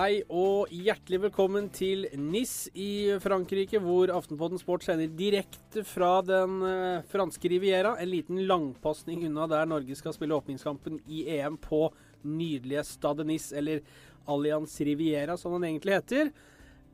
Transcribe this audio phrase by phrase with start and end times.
[0.00, 6.54] hei og hjertelig velkommen til NIS i Frankrike, hvor Aftenpodden Sport sender direkte fra den
[6.64, 7.92] uh, franske Riviera.
[8.00, 11.82] En liten langpasning unna der Norge skal spille åpningskampen i EM på
[12.24, 13.82] nydelige Stade NIS, eller
[14.30, 16.32] Allianz Riviera som den egentlig heter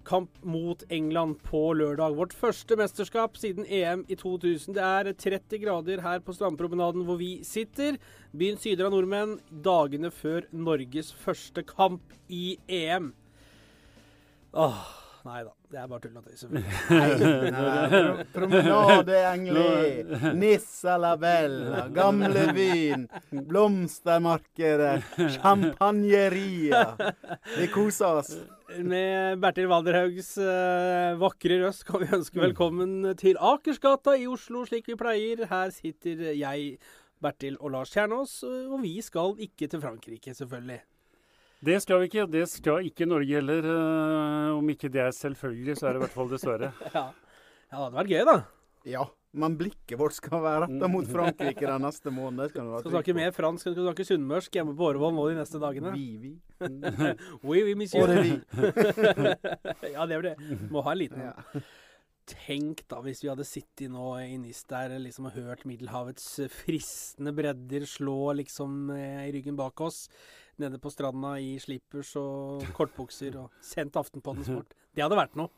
[0.07, 2.15] kamp mot England på lørdag.
[2.19, 4.77] Vårt første mesterskap siden EM i 2000.
[4.77, 7.99] Det er 30 grader her på strandpromenaden hvor vi sitter.
[8.37, 13.13] Byen syder av nordmenn dagene før Norges første kamp i EM.
[14.57, 14.81] Åh,
[15.27, 15.53] nei da.
[15.67, 18.27] Det er bare tull og tøys, selvfølgelig.
[18.37, 20.05] Promenade Engli,
[20.41, 23.09] Nissa la Bella, Gamlebyen,
[23.49, 25.03] blomstermarkedet,
[25.41, 26.85] champagneria.
[27.57, 28.31] Vi koser oss.
[28.67, 34.89] Med Bertil Walderhaugs uh, vakre røst kan vi ønske velkommen til Akersgata i Oslo, slik
[34.91, 35.45] vi pleier.
[35.47, 36.73] Her sitter jeg,
[37.23, 40.81] Bertil og Lars Kjernås, og vi skal ikke til Frankrike, selvfølgelig.
[41.67, 42.27] Det skal vi ikke.
[42.33, 43.71] Det skal ikke Norge heller.
[43.71, 46.73] Uh, om ikke det er selvfølgelig, så er det i hvert fall dessverre.
[46.97, 47.07] ja.
[47.07, 48.37] ja, det hadde vært gøy, da.
[48.97, 52.51] Ja, men blikket vårt skal være retta mot Frankrike den neste måneden.
[52.53, 55.93] Skal, skal snakke mer fransk, skal snakke sunnmørsk hjemme på Årvoll nå de neste dagene.
[55.97, 56.35] Oui, oui.
[57.49, 58.09] oui, oui, monsieur.
[59.97, 60.37] Ja, det er det.
[60.73, 61.35] Må ha en liten ja.
[62.27, 67.31] Tenk da hvis vi hadde sittet nå i NIS der liksom, og hørt Middelhavets fristende
[67.37, 70.07] bredder slå liksom i ryggen bak oss
[70.59, 74.75] nede på stranda i slippers og kortbukser og sendt Aftenpodden Sport.
[74.97, 75.53] Det hadde vært noe.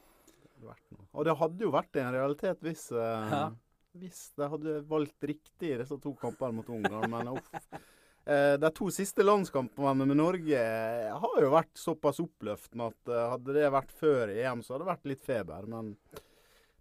[1.14, 3.42] Og det hadde jo vært en realitet hvis, uh, ja.
[3.96, 7.08] Hvis de hadde valgt riktig i disse to kampene mot Ungarn.
[7.12, 7.48] Men uff.
[8.28, 10.62] Uh, de to siste landskampene med Norge
[11.22, 14.90] har jo vært såpass oppløftende at uh, hadde det vært før EM, så hadde det
[14.92, 15.70] vært litt feber.
[15.70, 15.94] Men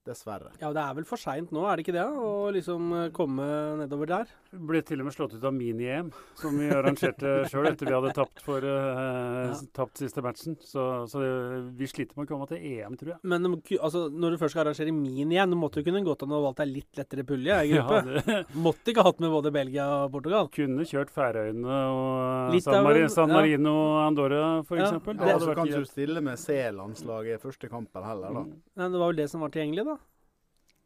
[0.08, 0.54] Dessverre.
[0.62, 2.06] Ja, Det er vel for seint nå, er det ikke det?
[2.08, 3.48] Å liksom eh, komme
[3.82, 4.32] nedover der?
[4.52, 6.10] Ble til og med slått ut av mini-EM,
[6.40, 9.58] som vi arrangerte sjøl etter vi hadde tapt, for, uh, ja.
[9.76, 10.56] tapt siste matchen.
[10.64, 11.32] Så, så det,
[11.80, 13.20] vi sliter med å komme til EM, tror jeg.
[13.28, 16.62] Men altså, når du først skal arrangere mini-EM, måtte du kunne gått an å valgt
[16.64, 18.24] deg litt lettere pulje i gruppe.
[18.24, 20.52] Ja, måtte ikke hatt med både Belgia og Portugal.
[20.56, 24.80] Kunne kjørt Færøyene og San, Mar San, Marino og Andorra, f.eks.
[24.80, 25.22] Ja, eksempel.
[25.28, 28.46] ja, så kan du stille med C-landslaget første kampen heller, da.
[28.48, 28.60] Mm.
[28.80, 29.98] Men det var vel det som var tilgjengelig, da?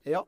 [0.09, 0.25] Ja.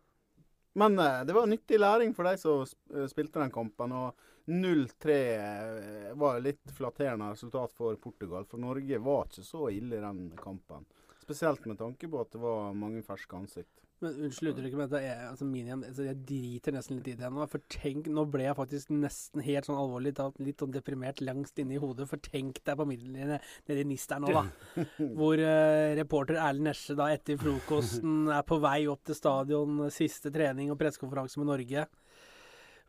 [0.74, 3.94] Men uh, det var nyttig læring for de som uh, spilte den kampen.
[3.94, 8.48] Og 0-3 uh, var litt flatterende resultat for Portugal.
[8.50, 10.86] For Norge var ikke så ille i den kampen.
[11.24, 13.83] Spesielt med tanke på at det var mange ferske ansikt.
[14.04, 17.46] Men Unnskyld uttrykket, men jeg, altså minigame, altså jeg driter nesten litt i det nå.
[17.52, 21.78] For tenk, nå ble jeg faktisk nesten helt sånn alvorlig litt sånn deprimert langst inne
[21.78, 22.10] i hodet.
[22.12, 24.46] For tenk deg på midlene nede i NIS der nå, da.
[25.20, 30.32] hvor uh, reporter Erlend Nesje da etter frokosten er på vei opp til stadion, siste
[30.34, 31.88] trening og pressekonferanse med Norge.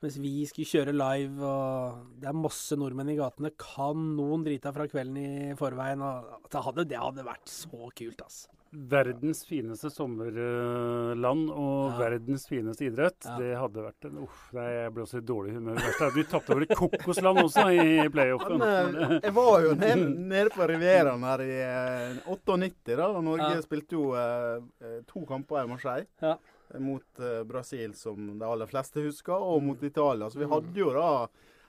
[0.05, 3.55] Mens vi skulle kjøre live, og det er masse nordmenn i gatene.
[3.57, 6.03] Kan noen drite fra kvelden i forveien?
[6.05, 8.43] Og det, hadde, det hadde vært så kult, ass.
[8.75, 11.99] Verdens fineste sommerland og ja.
[12.03, 13.17] verdens fineste idrett.
[13.25, 13.37] Ja.
[13.39, 15.81] Det hadde vært en Uff, nei, jeg ble også i dårlig humør.
[16.13, 18.59] Du tapte over et kokosland også i playoffen.
[18.61, 21.55] Men, eh, jeg var jo nede, nede på Rivieraen her i
[22.27, 23.09] 98, eh, da.
[23.25, 23.63] Norge ja.
[23.65, 26.11] spilte jo eh, to kamper i Marseille.
[26.83, 29.87] Mot uh, Brasil, som de aller fleste husker, og mot mm.
[29.87, 30.31] Italia.
[30.31, 31.11] Så vi hadde jo da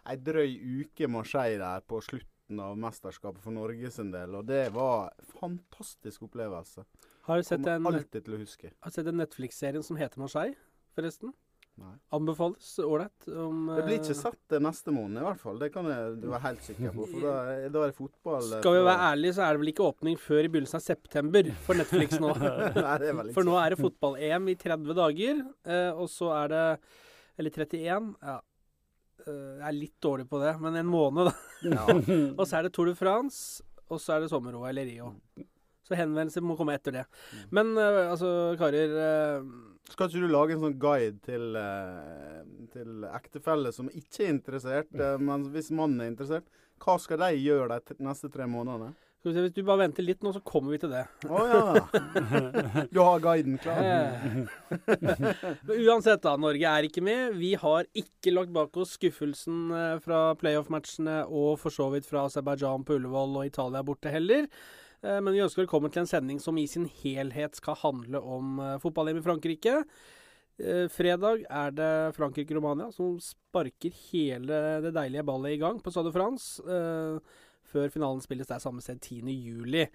[0.09, 4.67] ei drøy uke Marseille der på slutten av mesterskapet for Norge sin del, og det
[4.75, 6.85] var en fantastisk opplevelse.
[7.25, 8.69] Har du sett en, alltid til å huske.
[8.69, 10.57] Har du sett den Netflix-serien som heter Marseille,
[10.97, 11.33] forresten?
[11.75, 11.91] Nei.
[12.15, 13.25] Anbefales ålreit.
[13.27, 15.57] det blir ikke eh, satt neste måned, i hvert fall.
[15.59, 17.07] Det kan jeg, du være helt sikker på.
[17.11, 17.33] For da,
[17.73, 18.47] da er det fotball.
[18.47, 20.85] Eh, Skal vi være ærlige, så er det vel ikke åpning før i begynnelsen av
[20.85, 22.31] september for Netflix nå.
[22.79, 26.65] Nei, for nå er det fotball-EM i 30 dager, eh, og så er det
[27.35, 28.11] Eller 31.
[28.23, 28.37] Ja.
[29.25, 31.35] Jeg er litt dårlig på det, men en måned, da.
[31.65, 31.83] Ja.
[32.39, 35.11] og så er det Tour de France, og så er det sommer-OL eller Rio.
[35.85, 37.05] Så henvendelser må komme etter det.
[37.05, 37.45] Mm.
[37.59, 38.29] Men uh, altså,
[38.59, 39.47] karer uh,
[39.91, 42.41] Skal ikke du lage en sånn guide til, uh,
[42.73, 46.47] til ektefelle som ikke er interessert, men hvis mannen er interessert,
[46.81, 48.95] hva skal de gjøre de neste tre månedene?
[49.25, 51.01] Hvis du bare venter litt nå, så kommer vi til det.
[51.25, 52.83] Å oh, ja.
[52.93, 54.11] Du har guiden klar.
[55.87, 56.35] Uansett, da.
[56.37, 57.33] Norge er ikke med.
[57.39, 59.73] Vi har ikke lagt bak oss skuffelsen
[60.05, 64.45] fra playoff-matchene og for så vidt fra Aserbajdsjan på Ullevål og Italia borte heller.
[65.05, 68.59] Eh, men vi ønsker velkommen til en sending som i sin helhet skal handle om
[68.61, 69.77] uh, fotball-EM i Frankrike.
[70.57, 76.13] Uh, fredag er det Frankrike-Romania som sparker hele det deilige ballet i gang på Stade
[76.15, 76.63] France.
[77.65, 79.85] Før finalen spilles der samme sted 10.7.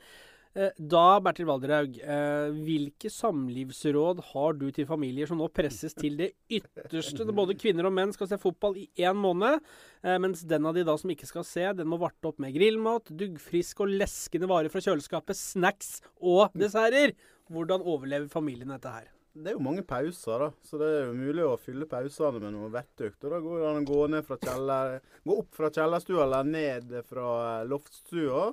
[0.50, 6.17] Eh, da, Bertil Valderhaug, eh, hvilke samlivsråd har du til familier som nå presses til
[6.19, 7.23] det ytterste?
[7.31, 9.62] Både kvinner og menn skal se fotball i én måned,
[10.02, 12.56] eh, mens den av de da som ikke skal se, den må varte opp med
[12.56, 17.14] grillmat, duggfrisk og leskende varer fra kjøleskapet, snacks og desserter.
[17.47, 19.06] Hvordan overlever familien dette her?
[19.31, 20.50] Det er jo mange pauser, da.
[20.67, 23.23] Så det er jo mulig å fylle pausene med noe vettøkt.
[23.23, 25.00] Og da går det an å
[25.31, 28.50] gå, opp fra kjellerstua eller ned fra loftstua.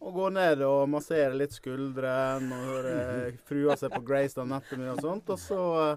[0.00, 2.10] Og gå ned og massere litt skuldre
[2.40, 2.92] når høre
[3.48, 5.28] frua ser på Grace Anatomy og sånt.
[5.34, 5.96] Og så eh,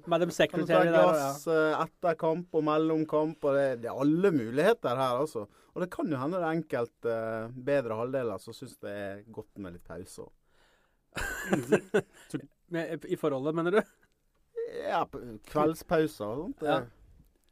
[0.51, 1.45] kan du ta glass.
[1.47, 3.39] Eh, etter kamp og mellom kamp.
[3.47, 5.45] og det, det, er alle muligheter her, altså.
[5.73, 9.23] Og det kan jo hende det er enkelte uh, bedre halvdeler som syns det er
[9.33, 10.27] godt med litt pause.
[13.13, 13.81] I forholdet, mener du?
[14.83, 15.01] Ja,
[15.49, 16.67] kveldspauser og sånt.
[16.67, 16.83] Ja.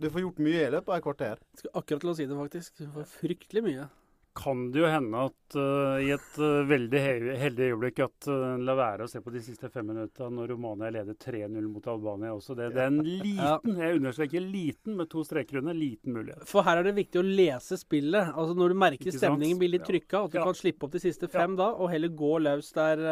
[0.02, 1.42] Du får gjort mye i løpet av et kvarter.
[1.56, 2.78] Jeg skal akkurat til å si det, faktisk.
[2.82, 3.88] Du får fryktelig mye
[4.34, 7.02] kan det jo hende at uh, i et uh, veldig
[7.40, 10.92] heldig øyeblikk at uh, la være å se på de siste fem minutta når Romania
[10.94, 12.56] leder 3-0 mot Albania også.
[12.58, 16.46] Det, det er en liten, jeg understreker liten med to streker under, liten mulighet.
[16.50, 18.32] For her er det viktig å lese spillet.
[18.32, 20.46] Altså Når du merker stemningen blir litt trykka, at du ja.
[20.48, 21.62] kan slippe opp de siste fem ja.
[21.64, 23.04] da, og heller gå løs der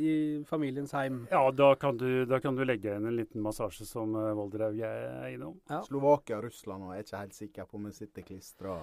[0.00, 0.14] i
[0.48, 1.24] familiens heim.
[1.30, 4.78] Ja, da kan, du, da kan du legge inn en liten massasje som uh, Voldraug
[4.86, 5.58] er innom.
[5.70, 5.82] Ja.
[5.86, 8.80] Slovakia og Russland, og jeg er ikke helt sikker på om vi sitter klistra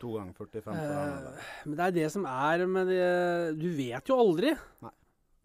[0.00, 3.04] To ganger 45 på eh, men det er det som er med det
[3.60, 4.54] Du vet jo aldri.
[4.84, 4.92] Nei.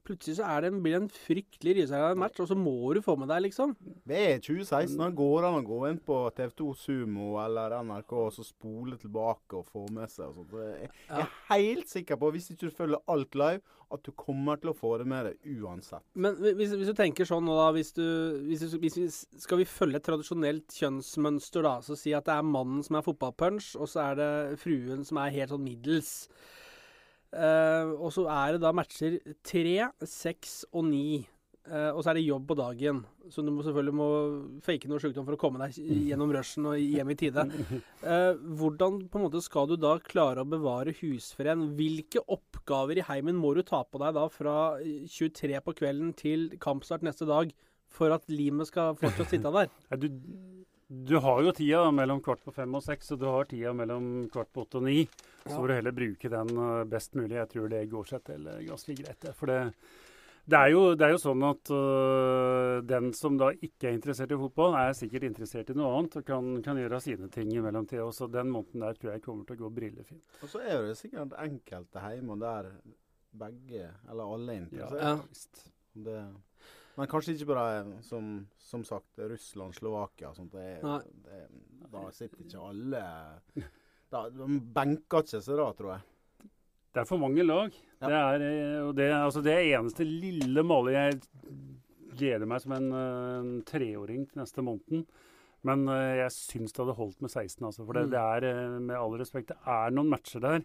[0.06, 3.32] Plutselig så det, blir det en fryktelig rysere match, og så må du få med
[3.32, 3.74] deg, liksom.
[4.06, 4.98] Det er 2016.
[5.00, 9.58] Da går an å gå inn på TV2 Sumo eller NRK og så spole tilbake
[9.58, 10.38] og få med seg.
[10.38, 13.64] Og jeg, jeg er helt sikker på, hvis ikke du følger alt live,
[13.94, 16.04] at du kommer til å få det med deg uansett.
[16.18, 18.06] Men hvis, hvis du tenker sånn nå, da hvis du,
[18.48, 21.78] hvis, hvis Skal vi følge et tradisjonelt kjønnsmønster, da?
[21.86, 25.22] Så si at det er mannen som er fotballpunch, og så er det fruen som
[25.22, 26.16] er helt sånn middels.
[27.36, 31.08] Uh, og så er det da matcher tre, seks og ni.
[31.66, 33.02] Uh, og så er det jobb på dagen.
[33.34, 34.08] Så du må selvfølgelig må
[34.64, 35.80] fake noe sykdom for å komme deg
[36.12, 37.48] gjennom rushen og hjem i tide.
[38.06, 41.72] Uh, hvordan på en måte skal du da klare å bevare husfreden?
[41.80, 46.52] Hvilke oppgaver i heimen må du ta på deg da fra 23 på kvelden til
[46.62, 47.52] kampstart neste dag
[47.96, 49.74] for at limet skal fortsatt sitte der?
[50.02, 50.08] du
[51.04, 54.28] du har jo tida mellom kvart på fem og seks, og du har tida mellom
[54.32, 55.04] kvart på åtte og ni.
[55.46, 57.36] Så får du heller bruke den eh, best mulig.
[57.38, 59.28] Jeg tror det går seg til eh, ganske greit.
[59.38, 59.60] For det,
[60.46, 64.34] det, er, jo, det er, jo, sånn at uh, den som da ikke er interessert
[64.34, 67.62] i fotball, er sikkert interessert i noe annet og kan, kan gjøre sine ting i
[67.66, 68.08] mellomtida.
[68.16, 70.26] Så den måneden der tror jeg kommer til å gå brillefint.
[70.42, 72.74] Og så er det sikkert enkelte hjemme der
[73.36, 75.02] begge, eller alle, er interessert.
[75.04, 75.72] Ja,
[76.06, 76.20] det,
[76.96, 80.56] men kanskje ikke bare som, som sagt Russland, Slovakia og sånt.
[80.56, 80.80] Det,
[81.26, 81.42] det,
[81.92, 83.02] da sitter ikke alle
[84.12, 86.06] da, De benker ikke seg da, tror jeg.
[86.96, 87.74] Det er for mange lag.
[88.00, 88.08] Ja.
[88.08, 91.20] Det, er, eh, det, altså det eneste lille målet jeg
[92.16, 95.04] gleder meg som en, en treåring til neste måneden.
[95.66, 97.66] Men uh, jeg syns det hadde holdt med 16.
[97.66, 98.12] Altså, for det, mm.
[98.14, 100.64] det er, eh, med all respekt, det er noen matcher der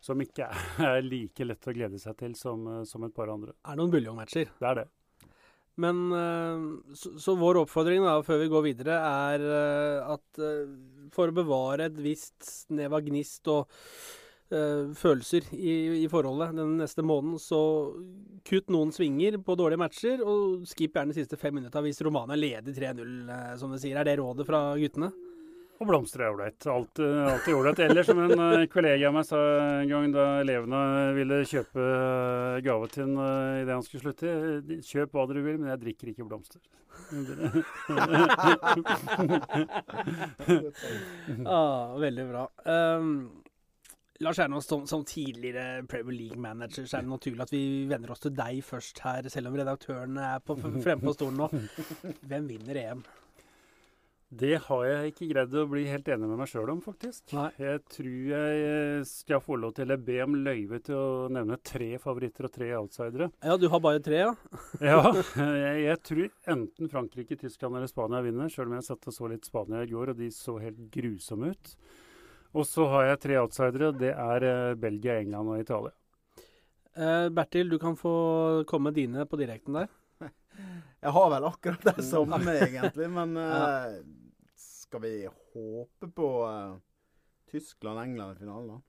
[0.00, 0.48] som ikke
[0.90, 3.52] er like lett å glede seg til som, som et par andre.
[3.52, 4.50] Det er noen buljongmatcher.
[4.58, 4.86] Det er det.
[5.80, 10.72] Men eh, så, så, vår oppfordring da, før vi går videre, er eh, at eh,
[11.14, 13.64] for å bevare et visst snev av gnist og
[14.54, 15.72] uh, følelser i,
[16.04, 17.58] i, forholdet den neste måneden, så
[18.46, 22.38] kutt noen svinger på dårlige matcher, og skip gjerne de siste fem minutta hvis Romania
[22.38, 23.10] leder 3-0,
[23.58, 23.98] som det sier.
[23.98, 25.10] Er det rådet fra guttene?
[25.80, 26.60] Og blomster er ålreit.
[26.68, 27.78] Alt, alltid ålreit.
[27.86, 29.38] Eller som en uh, kollega av meg sa
[29.80, 30.80] en gang da elevene
[31.16, 33.16] ville kjøpe uh, gave til en
[33.62, 34.28] idet han skulle slutte.
[34.84, 36.60] Kjøp hva dere vil, men jeg drikker ikke blomster.
[41.46, 42.50] ah, veldig bra.
[42.66, 43.30] Um,
[44.20, 48.20] Lars Ernås, som, som, tidligere Premier League-manager, så er det naturlig at vi venner oss
[48.20, 51.48] til deg først her, selv om redaktøren er fremme på stolen nå.
[52.28, 53.00] Hvem vinner EM?
[54.30, 57.24] Det har jeg ikke greid å bli helt enig med meg sjøl om, faktisk.
[57.34, 57.48] Nei.
[57.58, 61.88] Jeg tror jeg skal få lov til å be om løyve til å nevne tre
[61.98, 63.32] favoritter og tre outsidere.
[63.42, 64.30] Ja, du har bare tre, ja?
[64.92, 65.00] ja.
[65.34, 69.32] Jeg, jeg, tror enten Frankrike, Tyskland eller Spania vinner, sjøl om jeg satt og så
[69.32, 71.74] litt Spania i går, og de så helt grusomme ut.
[72.54, 73.90] Og så har jeg tre outsidere.
[73.98, 75.94] Det er eh, Belgia, England og Italia.
[76.94, 78.14] Eh, Bertil, du kan få
[78.70, 79.90] komme dine på direkten der.
[81.00, 83.08] Jeg har vel akkurat det samme, egentlig.
[83.10, 84.00] Men uh,
[84.60, 85.14] skal vi
[85.54, 86.76] håpe på uh,
[87.50, 88.80] Tyskland-England i finalen, da?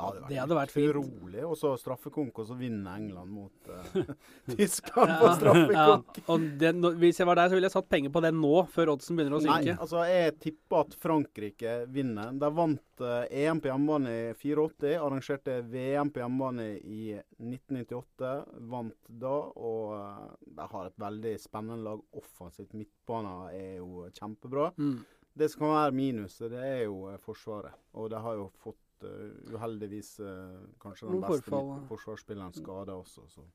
[0.00, 1.42] Det hadde vært, det hadde vært utrolig.
[1.44, 4.12] Og så straffekonk, og så vinner England mot uh,
[4.56, 6.20] Tyskland på straffekonk.
[6.24, 8.94] Ja, den, hvis jeg var der, så ville jeg satt penger på det nå, før
[8.94, 9.74] oddsen begynner å synke.
[9.74, 12.32] Nei, altså jeg tipper at Frankrike vinner.
[12.40, 18.34] De vant uh, EM på hjemmebane i 84, arrangerte VM på hjemmebane i 1998.
[18.72, 22.72] Vant da, og uh, de har et veldig spennende lag offensivt.
[22.78, 24.72] Midtbanen er jo kjempebra.
[24.80, 25.00] Mm.
[25.40, 27.76] Det som kan være minuset, det er jo Forsvaret.
[27.96, 31.84] Og de har jo fått uh, uheldigvis uh, kanskje den beste forfall.
[31.88, 33.26] forsvarsspilleren skada også.
[33.28, 33.46] Så.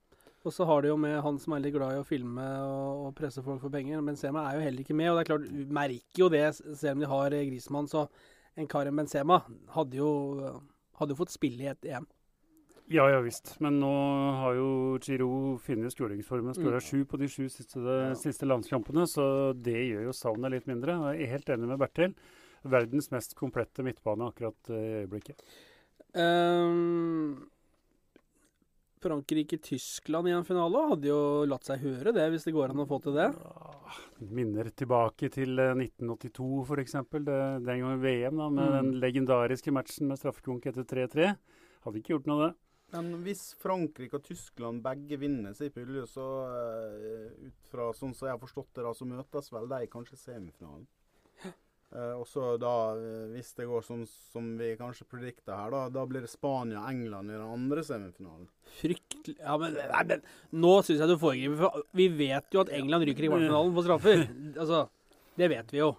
[0.45, 3.07] Og så har de jo med han som er litt glad i å filme og,
[3.07, 4.03] og presse folk for penger.
[4.05, 5.11] Benzema er jo heller ikke med.
[5.11, 7.89] Og det er klart, du merker jo det, selv om de har Grismann.
[7.89, 8.05] Så
[8.55, 9.41] en Karim Benzema
[9.73, 10.11] hadde jo,
[10.99, 12.05] hadde jo fått spille i et EM.
[12.91, 13.55] Ja, ja visst.
[13.63, 13.91] Men nå
[14.41, 14.69] har jo
[15.01, 15.29] Giro
[15.65, 16.53] funnet skåringsformen.
[16.53, 16.85] Skåra mm.
[16.85, 18.13] sju på de sju siste, ja.
[18.19, 20.99] siste, landskampene, så det gjør jo savnet litt mindre.
[21.15, 22.13] Jeg er helt enig med Bertil
[22.72, 25.43] verdens mest komplette midtbane akkurat i øyeblikket.
[26.15, 27.50] Um,
[29.05, 31.19] Frankrike-Tyskland i en finale hadde jo
[31.50, 33.27] latt seg høre det, hvis det går an å få til det?
[34.34, 36.95] Minner tilbake til 1982 f.eks.
[37.13, 38.75] Den gangen VM, da, med mm.
[38.77, 41.34] den legendariske matchen med straffekonk etter 3-3.
[41.86, 42.53] Hadde ikke gjort noe, det.
[42.95, 48.29] Men hvis Frankrike og Tyskland begge vinner sin pulje, så uh, ut fra sånn som
[48.29, 50.86] jeg har forstått det, da, så møtes vel de kanskje semifinalen?
[51.95, 55.85] Uh, og så da, uh, hvis det går sånn som vi kanskje predikter her, da,
[55.95, 58.49] da blir det Spania og England i den andre semifinalen.
[58.81, 60.25] Fryktelig Ja, men, nei, men
[60.65, 61.61] nå syns jeg du foregriper.
[61.61, 64.25] For vi vet jo at England ryker i kvartfinalen på straffer.
[64.61, 64.81] altså,
[65.39, 65.93] det vet vi jo.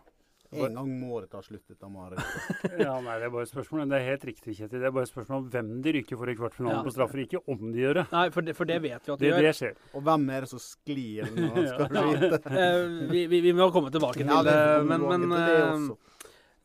[0.54, 2.64] En gang må det ta slutt, dette marerittet.
[2.84, 3.84] ja, nei, det er bare et spørsmål.
[3.90, 4.82] Det er helt riktig, Kjetil.
[4.82, 6.84] Det er bare et spørsmål om hvem de ryker for i kvartfinalen ja.
[6.86, 8.04] på straffer, ikke om de gjør det.
[8.12, 9.46] Nei, for det, for det vet vi at de det, gjør.
[9.46, 9.78] Det skjer.
[9.92, 12.42] Og hvem er det som sklir nå, skal du vite?
[12.50, 15.90] uh, vi, vi, vi, må komme tilbake til ja, det, men, men uh,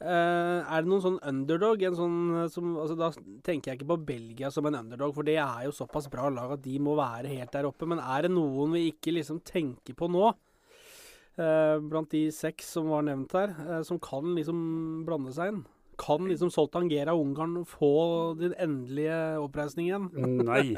[0.01, 1.88] er det noen sånn underdog?
[1.88, 2.21] En sånn,
[2.53, 3.11] som, altså, da
[3.47, 6.55] tenker jeg ikke på Belgia som en underdog, for det er jo såpass bra lag
[6.57, 7.89] at de må være helt der oppe.
[7.89, 10.31] Men er det noen vi ikke liksom tenker på nå?
[11.39, 15.61] Eh, blant de seks som var nevnt her, eh, som kan liksom blande seg inn?
[16.01, 20.09] Kan liksom Soltangera Ungarn få den endelige oppreisningen?
[20.50, 20.73] Nei,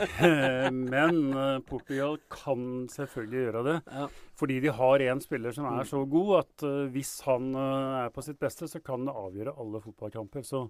[0.69, 3.77] men eh, Portugal kan selvfølgelig gjøre det.
[3.87, 4.09] Ja.
[4.37, 8.41] Fordi de har en spiller som er så god at hvis han er på sitt
[8.41, 10.45] beste, så kan det avgjøre alle fotballkamper.
[10.45, 10.67] Så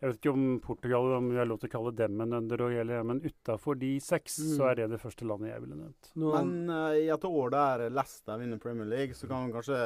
[0.00, 2.72] jeg vet ikke om Portugal om vi har lov til å kalle dem en underdog,
[3.04, 4.52] men utafor de seks, mm.
[4.56, 6.08] så er det det første landet jeg ville nevnt.
[6.22, 9.80] Men uh, i et år der Leicester vinner Premier League, så kan man kanskje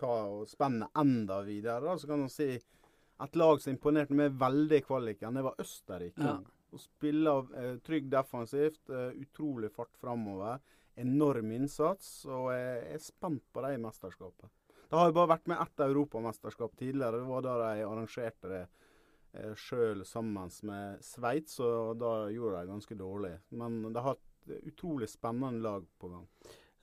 [0.00, 1.84] ta og spenne enda videre.
[1.84, 1.98] Da.
[2.00, 6.32] Så kan man si et lag som imponerte meg veldig i kvaliken, det var Østerrike.
[6.32, 6.38] Ja.
[6.72, 10.64] Å spille uh, trygg defensivt, uh, utrolig fart framover.
[10.96, 12.24] Enorm innsats.
[12.24, 14.48] Og jeg er spent på det i mesterskapet.
[14.86, 17.20] Det har jo bare vært med ett europamesterskap tidligere.
[17.20, 18.82] Det var da de arrangerte det eh,
[19.60, 23.34] sjøl sammen med Sveits, og da gjorde de ganske dårlig.
[23.56, 26.26] Men de har hatt utrolig spennende lag på gang.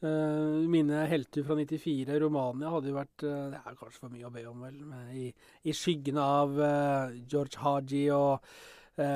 [0.04, 4.28] Uh, mine helter fra 94, Romania, hadde jo vært uh, Det er kanskje for mye
[4.28, 4.82] å be om, vel.
[5.16, 5.30] I,
[5.64, 8.54] i skyggen av uh, George Haji og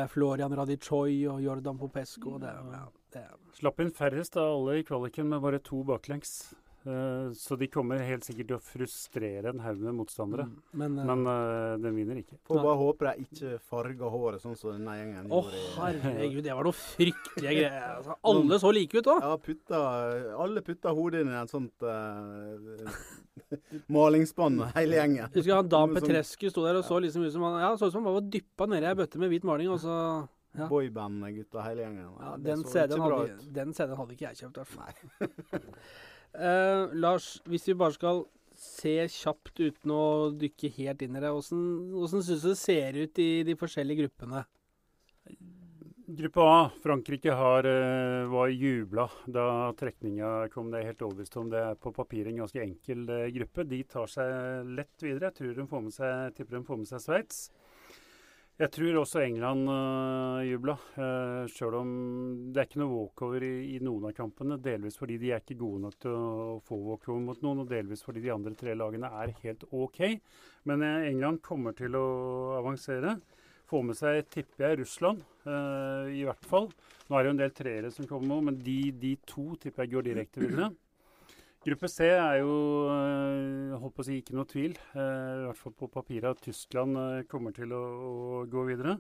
[0.10, 2.40] Florian Radichoi og Jordan Popesco.
[2.42, 2.80] Det, ja,
[3.14, 3.22] det.
[3.60, 6.32] Slapp inn færrest av alle i kvaliken med bare to baklengs.
[6.88, 10.46] Eh, så de kommer helt sikkert til å frustrere en haug med motstandere.
[10.48, 12.38] Mm, men, uh, men uh, den vinner ikke.
[12.48, 15.64] Får bare håpe de ikke farger håret sånn som denne gjengen oh, gjorde.
[15.68, 17.90] Å herregud, det var noe fryktelige greier.
[17.98, 19.28] Altså, alle så like ut òg.
[19.28, 19.84] Ja, putta,
[20.46, 23.04] alle putta hodet inn i en sånt uh,
[23.98, 25.28] malingsspann, hele gjengen.
[25.36, 27.92] Husker han Dan sånn- Petrescu sto der og så liksom ut som han ja, så
[27.92, 29.98] ut som han var dyppa nedi ei bøtte med hvit maling, og så
[30.58, 30.66] ja.
[30.72, 32.14] Boyband-gutta, hele gjengen.
[32.24, 35.68] Ja, den CD-en hadde, CD hadde, ikke jeg kjøpt, i hvert fall.
[36.36, 38.26] Uh, Lars, hvis vi bare skal
[38.58, 40.04] se kjapt uten å
[40.34, 44.44] dykke helt inn i det, hvordan syns du det ser ut i de forskjellige gruppene?
[46.18, 50.72] Gruppe A, Frankrike, har, uh, var jubla da trekninga kom.
[50.72, 53.68] Det er helt overbevist om det er på papiret en ganske enkel uh, gruppe.
[53.68, 55.30] De tar seg lett videre.
[55.30, 57.42] Jeg tror de får med seg, tipper de får med seg Sveits.
[58.58, 61.90] Jeg tror også England uh, jubla, uh, sjøl om
[62.50, 64.58] det er ikke noe walkover i, i, noen av kampene.
[64.58, 68.02] Delvis fordi de er ikke gode nok til å få walkover mot noen, og delvis
[68.02, 70.02] fordi de andre tre lagene er helt OK.
[70.66, 72.08] Men uh, England kommer til å
[72.58, 73.20] avansere.
[73.70, 76.72] Få med seg, tipper jeg, Russland, uh, i hvert fall.
[77.06, 79.94] Nå er det jo en del treere som kommer, men de, de to tipper jeg
[79.94, 80.72] går direkte videre.
[81.68, 82.52] Gruppe C er jo
[82.88, 86.44] eh, holdt på å si ikke noe tvil, eh, i hvert fall på papiret, at
[86.46, 88.96] Tyskland eh, kommer til å, å gå videre.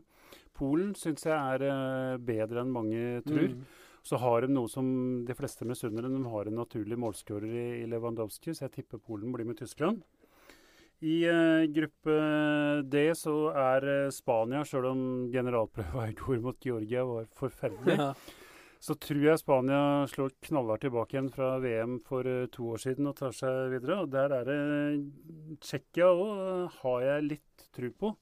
[0.58, 3.54] Polen syns jeg er bedre enn mange tror.
[3.54, 3.62] Mm.
[4.08, 4.88] Så har de noe som
[5.28, 6.18] de fleste misunner dem.
[6.18, 10.02] De har en naturlig målskårer i Lewandowski, så jeg tipper Polen blir med Tyskland.
[11.06, 12.14] I uh, gruppe
[12.90, 18.10] D så er uh, Spania, sjøl om generalprøva i går mot Georgia var forferdelig, ja.
[18.80, 19.82] Så tror jeg Spania
[20.12, 24.02] slår knallhardt tilbake igjen fra VM for uh, to år siden og tar seg videre.
[24.04, 24.60] Og der er det
[25.64, 28.14] Tsjekkia òg, har jeg litt tro på,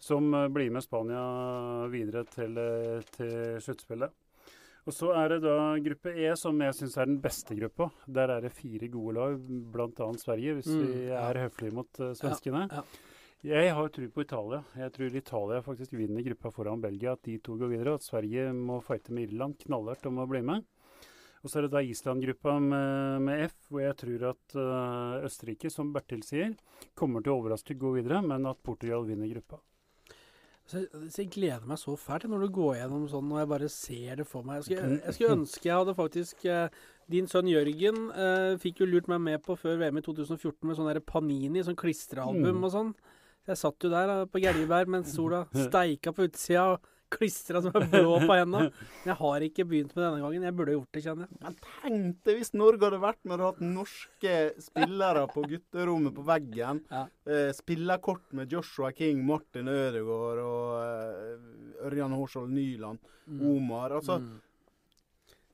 [0.00, 1.24] som blir med Spania
[1.92, 2.60] videre til,
[3.16, 4.12] til sluttspillet.
[4.84, 7.88] Og Så er det da gruppe E, som jeg syns er den beste gruppa.
[8.04, 9.38] Der er det fire gode lag,
[9.72, 10.08] bl.a.
[10.20, 11.46] Sverige, hvis mm, vi er ja.
[11.46, 12.66] høflige mot uh, svenskene.
[12.68, 13.13] Ja, ja.
[13.44, 14.62] Jeg har tro på Italia.
[14.72, 17.12] Jeg tror Italia faktisk vinner gruppa foran Belgia.
[17.12, 20.28] At de to går videre, og at Sverige må fighte med Irland knallhardt om å
[20.30, 20.64] bli med.
[21.44, 25.68] Og så er det da Island-gruppa med, med, F, hvor jeg tror at uh, Østerrike,
[25.68, 26.54] som Bertil sier,
[26.96, 29.60] kommer til å overraske gå videre, men at Portugal vinner gruppa.
[30.64, 33.68] Så så jeg, gleder meg så fælt når du går gjennom sånn og jeg bare
[33.68, 34.62] ser det for meg.
[34.62, 36.78] Jeg skulle, jeg skulle ønske jeg hadde faktisk eh,
[37.12, 40.80] Din sønn Jørgen eh, fikk jo lurt meg med på før VM i 2014 med
[40.80, 42.64] sånn Panini, sånn klistrealbum mm.
[42.64, 42.94] og sånn.
[43.44, 46.74] Jeg satt jo der på Gjeljeberg mens sola steika på utsida.
[46.74, 48.70] og klistra som er blå på hendene.
[49.04, 50.46] Jeg har ikke begynt med denne gangen.
[50.48, 51.40] Jeg burde gjort det, kjenner jeg.
[51.44, 54.34] Men tenk deg hvis Norge hadde vært med og hatt norske
[54.64, 56.80] spillere på gutterommet på veggen.
[56.90, 57.04] Ja.
[57.28, 63.44] Eh, spillerkort med Joshua King, Martin Ødegaard og eh, Ørjan Hårskjold Nyland, mm.
[63.52, 63.98] Omar.
[64.00, 64.34] Altså mm.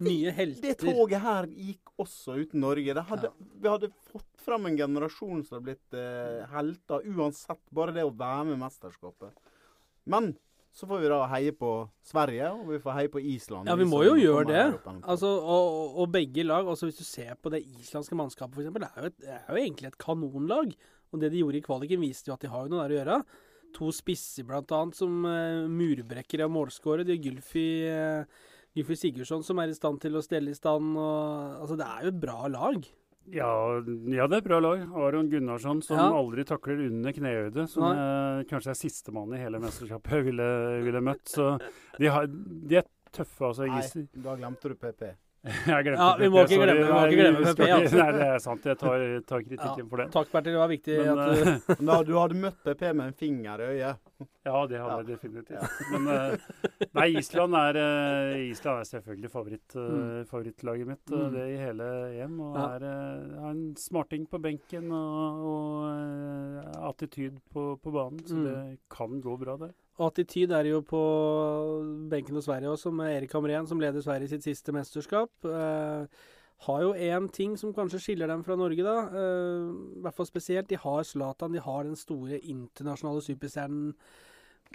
[0.04, 0.68] Nye helter.
[0.70, 2.94] Det, toget her gikk også uten Norge.
[3.10, 3.48] Hadde, ja.
[3.62, 7.62] Vi hadde fått fram en generasjon som hadde blitt eh, helter uansett.
[7.76, 9.52] Bare det å være med i mesterskapet.
[10.10, 10.32] Men
[10.72, 11.70] så får vi da heie på
[12.06, 13.68] Sverige, og vi får heie på Island.
[13.68, 14.64] Ja, vi må jo gjøre det.
[15.02, 16.68] Altså, og, og, begge lag.
[16.68, 18.72] altså Hvis du ser på det islandske mannskapet, f.eks.
[18.78, 20.74] Det, er jo det er jo egentlig et kanonlag.
[21.10, 23.18] Og det de gjorde i kvaliken, viste jo at de har noe der å gjøre.
[23.76, 24.80] To spisser bl.a.
[24.94, 27.06] som uh, murbrekkere og målskårere.
[27.08, 30.94] De har Gylfi, uh, Gylfi Sigurdsson som er i stand til å stelle i stand.
[30.94, 32.90] Og, altså, det er jo et bra lag.
[33.30, 33.50] Ja,
[34.10, 34.84] ja, det er bra lag.
[34.96, 36.06] Aron Gunnarsson som ja.
[36.18, 37.66] aldri takler under knehøyde.
[37.70, 40.48] Som er, kanskje er sistemann i hele mesterskapet jeg ville,
[40.86, 41.26] ville møtt.
[41.30, 41.52] Så
[41.98, 43.50] de, har, de er tøffe.
[43.50, 43.68] Altså.
[43.70, 45.10] Nei, da glemte du PP.
[45.70, 47.62] Jeg glemte ja, vi må ikke glemme, vi må ikke glemme PP.
[47.72, 47.96] Altså.
[48.02, 48.66] Nei, det er sant.
[48.68, 49.86] Jeg tar, tar kritikken ja.
[49.88, 50.06] for det.
[50.12, 50.52] Takk, Bertil.
[50.52, 53.68] Det var viktig Men, at du eh, Du hadde møtt PP med en finger i
[53.70, 54.10] øyet.
[54.44, 55.80] Ja, det hadde jeg definitivt.
[55.94, 60.28] Men uh, nei, Island er, uh, Island er selvfølgelig favoritt, uh, mm.
[60.28, 61.04] favorittlaget mitt.
[61.12, 61.26] Mm.
[61.36, 62.38] Det i hele EM.
[62.44, 62.66] Og ja.
[62.76, 62.86] er,
[63.40, 68.20] har en smarting på benken og, og attityd på, på, banen.
[68.28, 68.44] Så mm.
[68.48, 68.58] det
[68.92, 69.72] kan gå bra der.
[70.00, 71.00] Og attityd er jo på
[72.08, 75.28] benken hos Sverige også, med Erik Hamrén, som leder Sverige sitt siste mesterskap.
[75.44, 76.06] Eh,
[76.64, 78.96] har jo én ting som kanskje skiller dem fra Norge, da.
[79.12, 79.68] Eh,
[80.00, 80.68] I hvert fall spesielt.
[80.72, 83.94] De har Zlatan, de har den store internasjonale superstjernen.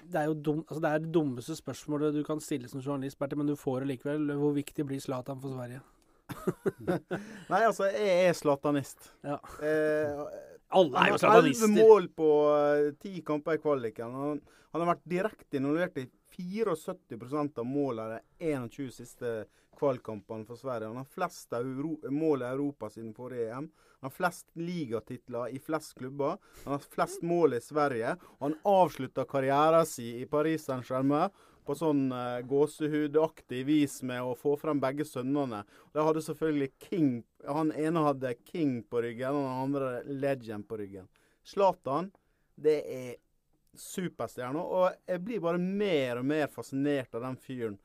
[0.03, 3.17] Det er jo dum, altså det, er det dummeste spørsmålet du kan stille som journalist,
[3.17, 4.33] Bertil, men du får det likevel.
[4.38, 5.81] Hvor viktig blir Zlatan for Sverige?
[7.51, 9.09] Nei, altså, jeg er zlatanist.
[9.23, 9.39] Ja.
[9.61, 10.25] Eh,
[10.75, 11.69] Alle er jo zlatanister.
[11.69, 14.41] Elleve mål på uh, ti kamper i kvaliken.
[14.75, 19.29] Han, har vært direkte involvert i 74% av målene de 21 siste
[19.79, 20.89] kvalkampene for Sverige.
[20.91, 21.55] Han har flest
[22.11, 23.69] mål i Europa siden forrige EM.
[23.71, 26.35] Han har flest ligatitler i flest klubber.
[26.65, 28.17] Han har flest mål i Sverige.
[28.35, 31.31] Og han avslutta karrieren sin i Paris Saint-Germain
[31.65, 35.63] på sånn uh, gåsehudaktig vis med å få frem begge sønnene.
[35.95, 37.15] De hadde selvfølgelig King
[37.47, 41.07] Han ene hadde King på ryggen, og den andre Legend på ryggen.
[41.45, 42.11] Zlatan,
[42.57, 43.11] det er
[43.81, 44.61] superstjerne.
[44.61, 47.77] Og jeg blir bare mer og mer fascinert av den fyren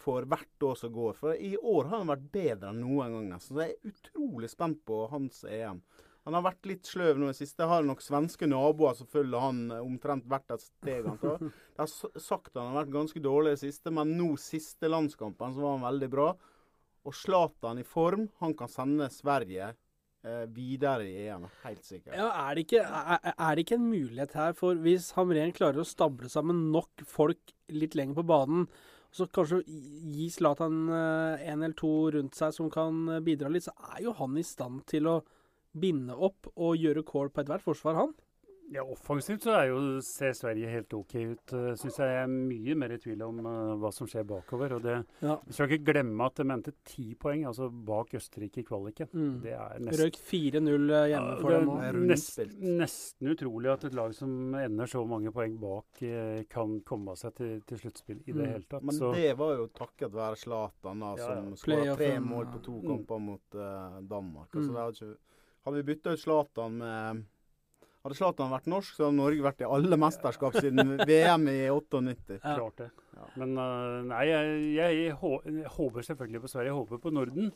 [0.00, 1.16] for hvert år som går.
[1.18, 3.56] For i år har han vært bedre enn noen gang, nesten.
[3.56, 5.82] Så jeg er utrolig spent på hans EM.
[6.28, 7.68] Han har vært litt sløv nå i det siste.
[7.68, 11.40] Har nok svenske naboer som følger han eh, omtrent hvert et steg han tar.
[11.74, 15.54] Det har sagt han har vært ganske dårlig i det siste, men nå siste landskampen
[15.56, 16.26] så var han veldig bra.
[17.08, 19.72] Og Zlatan i form, han kan sende Sverige
[20.52, 22.12] videre i EM, helt sikkert.
[22.12, 25.80] Ja, er det, ikke, er, er det, ikke, en mulighet her for hvis Hamren klarer
[25.80, 28.66] å stable sammen nok folk litt lenger på banen,
[29.10, 33.74] så kanskje gi Zlatan én en eller to rundt seg som kan bidra litt, så
[33.94, 35.16] er jo han i stand til å
[35.72, 38.14] binde opp og gjøre kål på ethvert forsvar, han.
[38.70, 41.52] Ja, Offensivt så er jo, ser Sverige helt OK ut.
[41.52, 44.76] Uh, Syns jeg er mye mer i tvil om uh, hva som skjer bakover.
[44.76, 45.34] og det, ja.
[45.42, 49.10] Vi skal ikke glemme at det mente ti poeng altså bak Østerrike i kvaliken.
[49.10, 49.32] Mm.
[49.42, 54.14] Det er nesten, Røyk 4-0 eh, hjemme for dem Nest, Nesten, utrolig at et lag
[54.14, 58.38] som ender så mange poeng bak, uh, kan komme seg til, til sluttspill i mm.
[58.38, 58.86] det hele tatt.
[58.86, 59.10] Men så.
[59.18, 62.86] det var jo takket være Zlatan, ja, som skåra tre mål på to mm.
[62.86, 63.60] kamper mot
[64.14, 64.54] Danmark.
[64.54, 64.74] Altså, mm.
[64.78, 65.12] det hadde ikke
[65.66, 67.26] hadde vi bytta ut Zlatan med
[68.00, 72.38] Hadde Zlatan vært norsk, så hadde Norge vært i alle mesterskap siden VM i 98.
[72.38, 72.56] Ja.
[72.56, 72.88] Klart det.
[73.18, 73.28] Ja.
[73.42, 76.70] Men uh, nei, jeg, jeg, jeg, håper selvfølgelig på Sverige.
[76.70, 77.52] Jeg håper på Norden.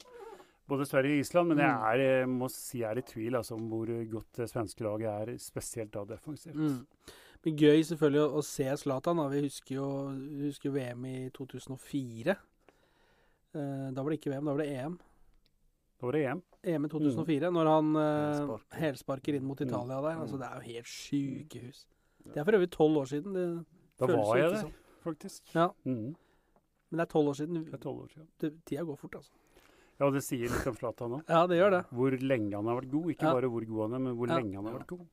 [0.69, 1.53] både Sverige og Island.
[1.53, 1.87] Men jeg, mm.
[1.89, 5.11] er, jeg må si jeg er i tvil altså, om hvor godt det svenske laget
[5.13, 6.61] er, spesielt da defensivt.
[6.61, 7.15] Mm.
[7.45, 9.25] Men gøy selvfølgelig å, å se Zlatan.
[9.33, 9.89] Vi husker jo,
[10.45, 12.37] husker VM i 2004.
[13.55, 14.97] Eh, da var det ikke VM, da var det EM.
[16.01, 16.45] Da var det EM.
[16.65, 17.59] EM i 2004, mm.
[17.59, 19.69] når han uh, helsparker inn mot mm.
[19.69, 20.21] Italia der.
[20.25, 21.87] Altså, det er jo helt sykehus.
[22.25, 23.37] Det er for øvrig tolv år siden.
[23.37, 23.47] Det
[24.01, 24.71] da var jeg der,
[25.05, 25.43] faktisk.
[25.55, 25.69] Ja.
[25.85, 26.15] Mm.
[26.91, 27.65] Men det er tolv år siden.
[27.67, 28.29] Det er 12 år siden.
[28.41, 29.33] Det, tida går fort, altså.
[29.95, 31.29] Ja, og det sier litt om Zlatan òg.
[31.31, 31.83] Ja, det gjør det.
[31.95, 33.11] Hvor lenge han har vært god.
[33.15, 33.35] Ikke ja.
[33.37, 34.39] bare hvor god han er, men hvor ja.
[34.41, 35.05] lenge han har vært god.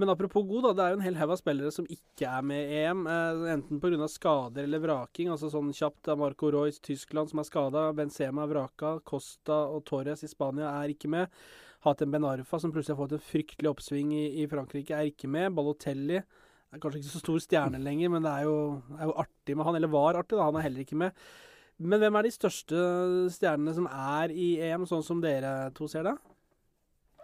[0.00, 0.70] Men apropos god, da.
[0.72, 3.02] Det er jo en hel haug av spillere som ikke er med i EM.
[3.04, 4.06] Eh, enten pga.
[4.08, 5.28] skader eller vraking.
[5.28, 7.82] altså Sånn kjapt av Marco Royce, Tyskland, som er skada.
[7.92, 8.94] Benzema er vraka.
[9.04, 11.28] Costa og Torres i Spania er ikke med.
[11.84, 15.28] Hatem Ben Arfa, som plutselig har fått en fryktelig oppsving i, i Frankrike, er ikke
[15.28, 15.52] med.
[15.56, 18.56] Balotelli er kanskje ikke så stor stjerne lenger, men det er jo,
[18.96, 19.76] er jo artig med han.
[19.76, 20.48] Eller var artig, da.
[20.48, 21.28] Han er heller ikke med.
[21.76, 22.80] Men hvem er de største
[23.36, 26.16] stjernene som er i EM, sånn som dere to ser det?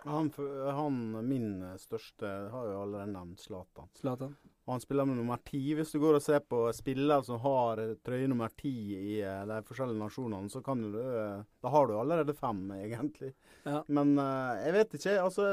[0.07, 0.31] Han,
[0.77, 1.49] han min
[1.83, 3.89] største har jo allerede nevnt Zlatan.
[3.99, 4.37] Zlatan.
[4.67, 5.61] Han spiller med nummer ti.
[5.79, 9.59] Hvis du går og ser på spillere som har trøye nummer ti i eh, de
[9.67, 13.31] forskjellige nasjonene, så kan du eh, Da har du allerede fem, egentlig.
[13.63, 13.85] Ja.
[13.87, 15.15] Men eh, jeg vet ikke.
[15.23, 15.47] Altså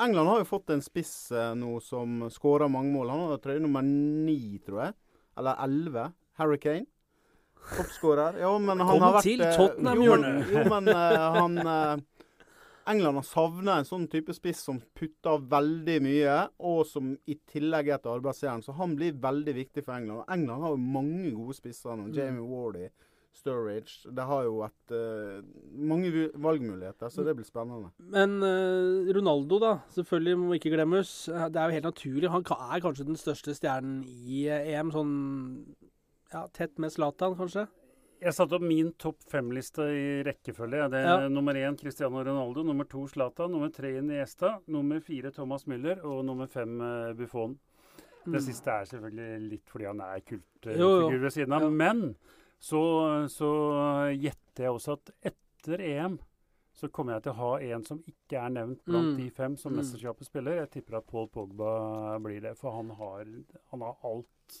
[0.00, 1.12] England har jo fått en spiss
[1.60, 3.12] nå som skårer mange mål.
[3.12, 4.96] Han har trøye nummer ni, tror jeg.
[5.36, 6.06] Eller elleve.
[6.40, 6.88] Harry Kane.
[7.76, 8.40] Toppskårer.
[8.40, 10.40] Ja, men han Kom har vært Kom til eh, Tottenham-hjørnet!
[10.48, 10.88] Jo, jo, men
[11.36, 12.06] han
[12.90, 17.90] England har savna en sånn type spiss som putter veldig mye, og som i tillegg
[17.90, 18.64] er et arbeidsjern.
[18.64, 20.24] Så han blir veldig viktig for England.
[20.24, 22.10] Og England har jo mange gode spisser nå.
[22.10, 22.16] Mm.
[22.18, 22.90] Jamie Wardy.
[23.30, 24.10] Sturridge.
[24.10, 25.38] Det har jo vært uh,
[25.78, 27.92] mange valgmuligheter, så det blir spennende.
[28.10, 29.72] Men uh, Ronaldo, da.
[29.94, 31.12] Selvfølgelig må ikke glemmes.
[31.30, 32.32] Det er jo helt naturlig.
[32.34, 34.90] Han er kanskje den største stjernen i eh, EM.
[34.94, 35.14] Sånn
[36.30, 37.68] ja, tett med Zlatan, kanskje?
[38.20, 40.88] Jeg satte opp min topp fem-liste i rekkefølge.
[40.92, 41.28] Det er ja.
[41.32, 46.20] Nummer én Cristiano Ronaldo, nummer to Zlatan, nummer tre Iniesta, nummer fire Thomas Müller og
[46.28, 47.56] nummer fem uh, Buffon.
[48.26, 48.44] Det mm.
[48.44, 51.64] siste er selvfølgelig litt fordi han er kultfigur ved siden av.
[51.64, 51.70] Ja.
[51.82, 52.02] Men
[52.60, 52.82] så,
[53.32, 53.52] så
[54.12, 56.20] gjetter jeg også at etter EM
[56.76, 59.16] så kommer jeg til å ha en som ikke er nevnt blant mm.
[59.18, 59.80] de fem som mm.
[59.80, 60.60] mesterskapet spiller.
[60.62, 61.72] Jeg tipper at Paul Pogba
[62.22, 63.24] blir det, for han har,
[63.72, 64.60] han har alt.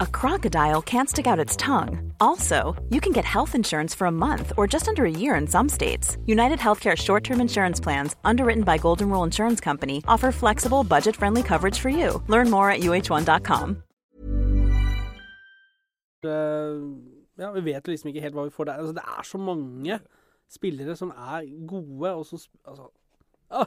[0.00, 2.12] a crocodile can't stick out its tongue.
[2.20, 5.46] Also, you can get health insurance for a month or just under a year in
[5.46, 6.16] some states.
[6.26, 11.16] United Healthcare short term insurance plans, underwritten by Golden Rule Insurance Company, offer flexible, budget
[11.16, 12.22] friendly coverage for you.
[12.28, 13.82] Learn more at uh1.com.
[16.24, 16.30] Uh,
[17.38, 18.80] ja, vi vet liksom ikke helt hva vi får der.
[18.80, 20.00] Altså, det er så mange
[20.50, 22.88] spillere som er gode, og som Altså
[23.50, 23.66] ah,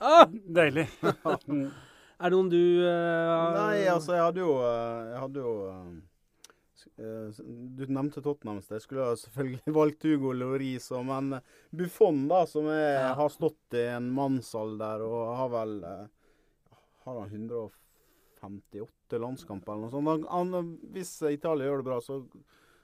[0.00, 0.26] ah!
[0.54, 0.88] Deilig.
[2.16, 7.40] Er det noen du uh, Nei, altså, jeg hadde jo, eh, jeg hadde jo uh,
[7.76, 11.38] Du nevnte Tottenham Jeg skulle jo selvfølgelig valgt Hugo Lloris, men
[11.76, 13.14] Buffon, da, som er, ja.
[13.18, 20.30] har stått i en mannsalder og har vel Har han 158 landskamper eller noe sånt?
[20.32, 22.22] Han, hvis Italia gjør det bra, så,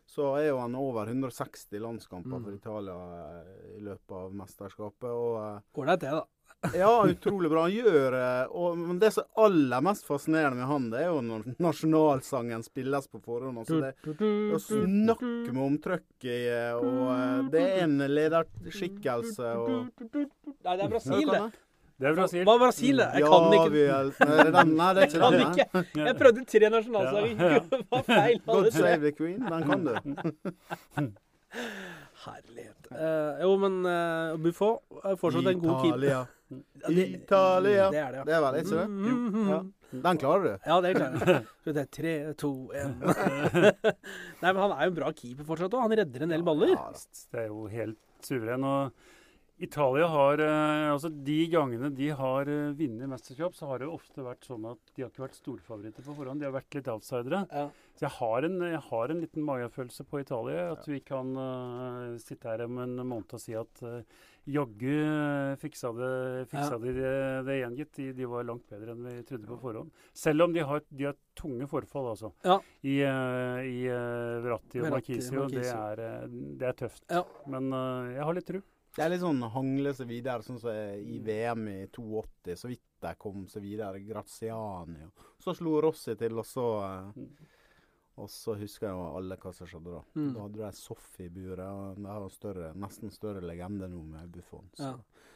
[0.07, 2.45] så er jo han over 160 landskamper mm.
[2.45, 2.99] for Italia
[3.73, 5.11] i løpet av mesterskapet.
[5.11, 6.42] Og, Går det til, da?
[6.75, 7.65] Ja, utrolig bra.
[7.67, 11.11] Han gjør eh, og, Men det som er aller mest fascinerende med han, det er
[11.11, 13.62] jo når nasjonalsangen spilles på forhånd.
[13.65, 13.93] Altså det,
[14.55, 20.83] å snakke med omtrykk i eh, Og eh, det er en lederskikkelse og Nei, det
[20.87, 21.45] er Brasil, det.
[22.03, 22.43] Det er Brasil.
[22.47, 23.01] Hva er Brasil?
[23.03, 23.73] Jeg kan ja, ikke.
[23.75, 23.83] Vi,
[24.75, 26.07] nei, det er ikke jeg kan ikke.
[26.07, 27.53] Jeg prøvde tre nasjonalsanger.
[27.71, 28.41] Det var feil.
[28.49, 29.45] God save the queen.
[29.47, 29.93] Den kan du.
[32.23, 32.91] Herlighet.
[32.91, 36.27] Uh, jo, men uh, Buffon er fortsatt en god keeper.
[36.83, 37.07] Italia.
[37.19, 37.87] Italia.
[37.93, 38.25] Det er det, ja.
[38.29, 38.88] Det er vel ikke det?
[38.91, 39.61] Mm, ja.
[39.93, 40.53] Den klarer du?
[40.65, 41.41] Ja, det klarer jeg.
[41.65, 42.95] Så det er tre, to, én
[44.43, 45.85] Nei, men han er jo en bra keeper fortsatt òg.
[45.85, 46.73] Han redder en del baller.
[46.73, 46.87] Ja,
[47.35, 48.65] det er jo helt suveren.
[48.65, 49.11] Og
[49.62, 54.25] Italia har eh, altså De gangene de har uh, vunnet mesterskap, så har det ofte
[54.25, 56.42] vært sånn at de har ikke vært storfavoritter på forhånd.
[56.42, 57.44] De har vært litt outsidere.
[57.53, 57.68] Ja.
[57.94, 60.66] Så jeg har, en, jeg har, en, liten magefølelse på Italia.
[60.75, 64.03] At vi kan uh, sitte her om en måned og si at uh,
[64.51, 64.96] jaggu
[65.62, 66.11] fiksa, det,
[66.51, 66.81] fiksa ja.
[66.83, 67.14] de det,
[67.46, 67.94] det igjen, gitt.
[68.01, 69.94] De, de, var langt bedre enn vi trodde på forhånd.
[70.25, 72.35] Selv om de har, de har tunge forfall, altså.
[72.42, 72.59] Ja.
[72.83, 73.79] I, i
[74.42, 75.46] Verratti og Marquisio.
[75.55, 75.70] Det,
[76.59, 77.07] det er tøft.
[77.46, 77.70] Men
[78.11, 78.66] jeg har litt tro.
[78.93, 82.85] Det er litt sånn hangle seg videre, sånn som i VM i 82, så vidt
[83.03, 84.03] de kom seg videre.
[84.05, 85.07] Graziani.
[85.09, 86.67] Og så slo Rossi til, og så
[87.17, 87.29] mm.
[88.21, 90.01] Og så husker jeg jo alle hva som skjedde da.
[90.19, 90.33] Mm.
[90.35, 91.65] Da hadde de Soff i buret.
[91.65, 94.69] og Det er jo nesten større legende nå med Buffon.
[94.77, 94.91] Så.
[94.91, 95.31] Ja.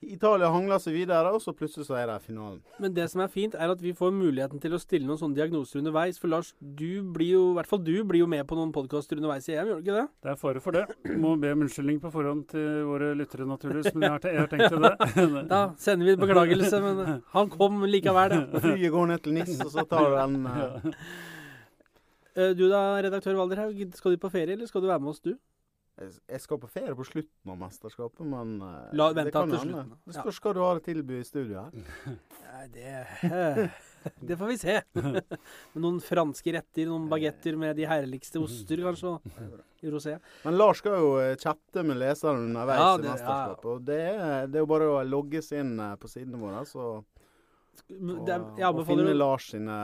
[0.00, 2.60] Italia hangler seg videre, og så plutselig så er det finalen.
[2.80, 5.36] Men det som er fint, er at vi får muligheten til å stille noen sånne
[5.36, 6.16] diagnoser underveis.
[6.20, 9.20] For Lars, du blir jo, i hvert fall du blir jo med på noen podkaster
[9.20, 10.06] underveis i EM, gjør du ikke det?
[10.24, 10.86] Det er fare for det.
[11.20, 13.92] Må be om unnskyldning på forhånd til våre lyttere, naturligvis.
[13.92, 15.44] Men jeg har, jeg har tenkt til det.
[15.52, 18.46] da sender vi en beklagelse, men han kom likevel, ja.
[18.64, 20.90] Flyet går ned til NIS, og så tar du den uh...
[22.56, 25.34] Du da, redaktør Valderhaug, skal du på ferie, eller skal du være med oss, du?
[26.00, 28.56] Jeg skal på ferie på slutten av mesterskapet, men
[28.96, 29.84] La, vent, det kan hende.
[30.08, 32.18] Det spørs hva du har å tilby i studio her.
[32.68, 33.04] Det,
[34.28, 34.74] det får vi se.
[35.80, 39.14] noen franske retter, noen bagetter med de herligste oster, kanskje,
[39.80, 40.16] i rosé.
[40.44, 43.64] Men Lars skal jo eh, chatte med leseren underveis ja, det, i mesterskapet.
[43.64, 43.74] Ja.
[43.74, 44.00] Og det,
[44.50, 49.14] det, er jo bare å logge seg inn på sidene våre, så og, og finne
[49.16, 49.76] Lars sine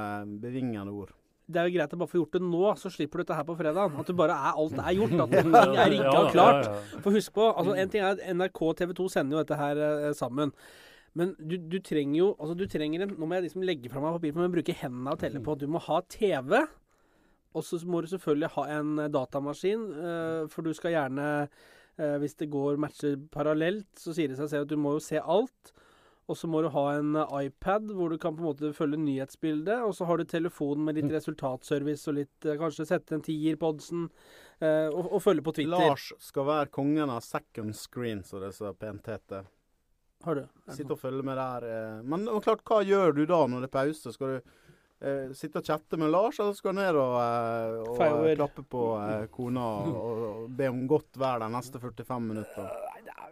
[0.42, 1.14] bevingende ord
[1.46, 3.46] det er jo greit å bare få gjort det nå, så slipper du dette her
[3.46, 3.94] på fredag.
[4.00, 5.14] At du bare er, alt er gjort.
[5.22, 6.70] At ting er rigga og klart.
[7.04, 9.60] For husk på, altså en ting er at NRK og TV 2 sender jo dette
[9.60, 10.50] her eh, sammen.
[11.16, 14.02] Men du, du, trenger jo altså du trenger en, Nå må jeg liksom legge fra
[14.02, 15.54] meg papir, men bruke hendene og telle på.
[15.60, 16.58] Du må ha TV.
[17.56, 21.30] Og så må du selvfølgelig ha en eh, datamaskin, uh, for du skal gjerne
[22.20, 25.16] Hvis det går matcher parallelt, så sier det seg selv at du må jo se
[25.16, 25.70] alt.
[26.26, 28.98] Og så må du ha en eh, iPad hvor du kan på en måte følge
[28.98, 29.84] nyhetsbildet.
[29.86, 31.14] Og så har du telefonen med litt mm.
[31.14, 34.08] resultatservice og litt eh, Kanskje sette en tier på oddsen.
[34.58, 35.76] Eh, og, og, følge på Twitter.
[35.76, 39.46] Lars skal være kongen av second screen, som det så pent heter.
[40.26, 40.46] Har du?
[40.74, 42.02] Sitte og følge med der.
[42.02, 44.14] Men klart, hva gjør du da når det er pause?
[44.16, 44.54] Skal du
[45.00, 47.96] eh, sitte og chatte med Lars, eller skal du ned og, eh, og
[48.38, 48.82] klappe på
[49.34, 52.64] kona og, og, be om godt vær de neste 45 minutter?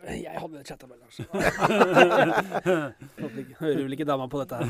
[0.05, 1.17] Jeg hadde chatta med Lars.
[3.63, 4.69] Hører vel ikke dama på dette her.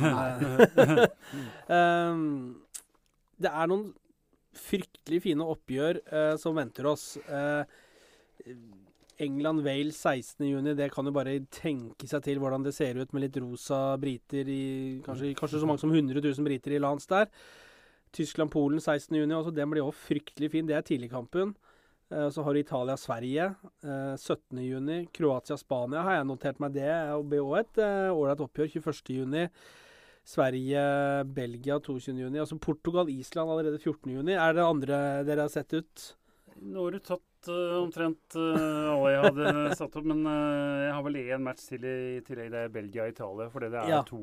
[1.67, 2.55] um,
[3.43, 3.87] det er noen
[4.55, 7.19] fryktelig fine oppgjør uh, som venter oss.
[7.27, 7.67] Uh,
[9.23, 13.39] England-Wales 16.6, det kan jo bare tenke seg til hvordan det ser ut med litt
[13.43, 14.65] rosa briter i
[15.05, 17.31] Kanskje, kanskje så mange som 100 000 briter i lands der.
[18.15, 20.67] Tyskland-Polen 16.6, altså den blir òg fryktelig fin.
[20.69, 21.55] Det er tidligkampen.
[22.11, 24.91] Eh, så har du Italia-Sverige 17.6.
[24.93, 26.77] Eh, Kroatia-Spania har jeg notert meg.
[26.77, 26.91] Det
[27.31, 29.49] blir òg et eh, ålreit oppgjør 21.6.
[30.25, 32.41] Sverige-Belgia 22.6.
[32.41, 34.31] Altså Portugal-Island allerede 14.6.
[34.37, 36.11] Er det andre dere har sett ut?
[36.63, 40.07] Nå har du tatt uh, omtrent uh, alle jeg hadde satt opp.
[40.09, 42.51] Men uh, jeg har vel én match til i tillegg.
[42.55, 43.47] Det er Belgia og Italia.
[43.53, 44.21] For det er ja, to,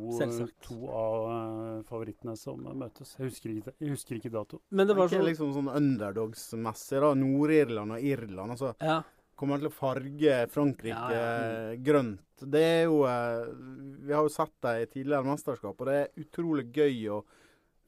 [0.66, 3.16] to, av favorittene som møtes.
[3.18, 4.62] Jeg husker, ikke, jeg husker ikke dato.
[4.70, 7.14] Men det var sånn liksom sånn underdogs-messig, da.
[7.22, 8.58] Nord-Irland og Irland.
[8.58, 8.74] altså.
[8.82, 9.02] Ja.
[9.40, 11.78] Kommer til å farge Frankrike ja, ja.
[11.82, 12.44] grønt.
[12.52, 16.68] Det er jo Vi har jo sett det i tidligere mesterskap, og det er utrolig
[16.74, 16.98] gøy.
[17.18, 17.40] og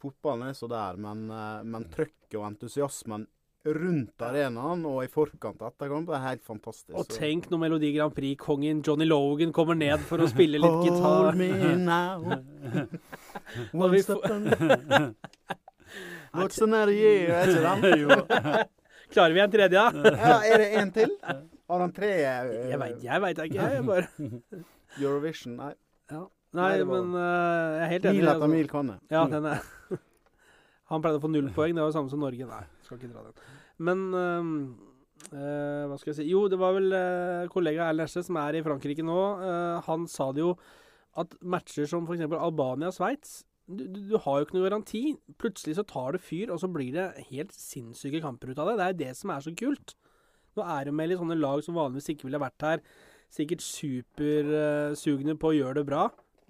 [0.01, 3.27] Fotballen er så der, men, men trøkket og entusiasmen
[3.65, 6.09] rundt arenaen og i forkant av etterkamp.
[6.09, 6.95] Det er helt fantastisk.
[6.99, 11.29] Og tenk når Melodi Grand Prix-kongen Johnny Logan kommer ned for å spille litt gitar.
[11.31, 11.49] Hold me
[11.79, 12.19] now.
[13.71, 15.13] What's the
[16.33, 17.29] What's another year?
[17.29, 18.65] Er ikke den?
[19.13, 20.13] Klarer vi en tredje, da?
[20.17, 21.11] ja, er det en til?
[21.69, 22.13] Har han tre?
[22.17, 23.67] Uh, jeg veit jeg vet ikke.
[23.75, 24.07] Jeg bare
[24.97, 25.75] Eurovision, nei.
[26.09, 26.23] Ja.
[26.53, 28.23] Nei, nei men uh, jeg er helt enig.
[28.23, 28.97] Mil etter mil kan det.
[29.13, 29.61] Ja, den er
[30.93, 31.75] Han pleide å få null poeng.
[31.75, 32.47] Det var jo samme som Norge.
[32.49, 33.37] Nei, skal ikke dra den.
[33.83, 38.37] Men øh, hva skal jeg si Jo, det var vel uh, kollega Erlend Esje, som
[38.41, 39.19] er i Frankrike nå.
[39.41, 40.53] Uh, han sa det jo
[41.19, 42.25] at matcher som f.eks.
[42.25, 45.03] Albania-Sveits du, du, du, har jo ikke noe garanti.
[45.39, 48.77] Plutselig så tar det fyr, og så blir det helt sinnssyke kamper ut av det.
[48.79, 49.95] Det er jo det som er så kult.
[50.57, 52.83] Nå er det med litt sånne lag som vanligvis ikke ville vært her,
[53.33, 56.03] sikkert supersugne på å gjøre det bra.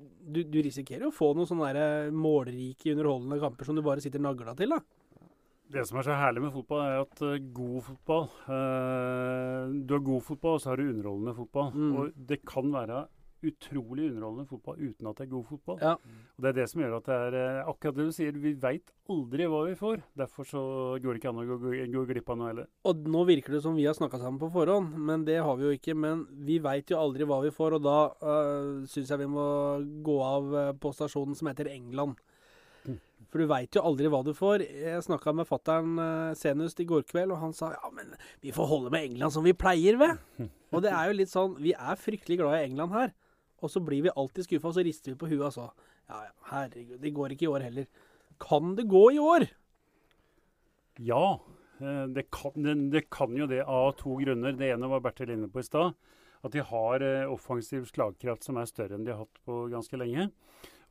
[0.03, 4.55] Du, du risikerer å få noen sånne målrike, underholdende kamper som du bare sitter nagla
[4.57, 4.81] til, da.
[5.73, 10.03] Det som er så herlig med fotball, er at uh, god fotball eh, Du har
[10.05, 11.71] god fotball, og så har du underholdende fotball.
[11.73, 11.93] Mm.
[11.97, 12.99] Og det kan være
[13.47, 15.79] utrolig underholdende fotball uten at det er god fotball.
[15.81, 15.93] Ja.
[16.33, 18.53] Og Det er det som gjør at det er eh, akkurat det du sier, vi
[18.59, 20.03] veit aldri hva vi får.
[20.19, 20.63] Derfor så
[21.03, 22.69] går det ikke an å gå, gå, gå glipp av noe heller.
[22.89, 25.67] Og nå virker det som vi har snakka sammen på forhånd, men det har vi
[25.67, 25.95] jo ikke.
[25.97, 29.31] Men vi veit jo aldri hva vi får, og da uh, eh, syns jeg vi
[29.31, 29.47] må
[30.05, 32.19] gå av uh, på stasjonen som heter England.
[33.31, 34.63] For du veit jo aldri hva du får.
[34.63, 35.95] Jeg snakka med fattern
[36.37, 39.47] senest i går kveld, og han sa ja, men vi får holde med England som
[39.47, 40.19] vi pleier, ved.
[40.73, 43.11] Og det er jo litt sånn Vi er fryktelig glad i England her.
[43.63, 45.69] Og så blir vi alltid skuffa, og så rister vi på huet, altså.
[46.11, 47.85] Ja ja, herregud, det går ikke i år heller.
[48.43, 49.47] Kan det gå i år?
[50.99, 51.39] Ja,
[51.79, 54.57] eh, det kan, det, det kan jo det av to grunner.
[54.59, 55.95] Det ene var Bertil inne på i stad.
[56.43, 59.99] At de har eh, offensiv slagkraft som er større enn de har hatt på ganske
[59.99, 60.27] lenge.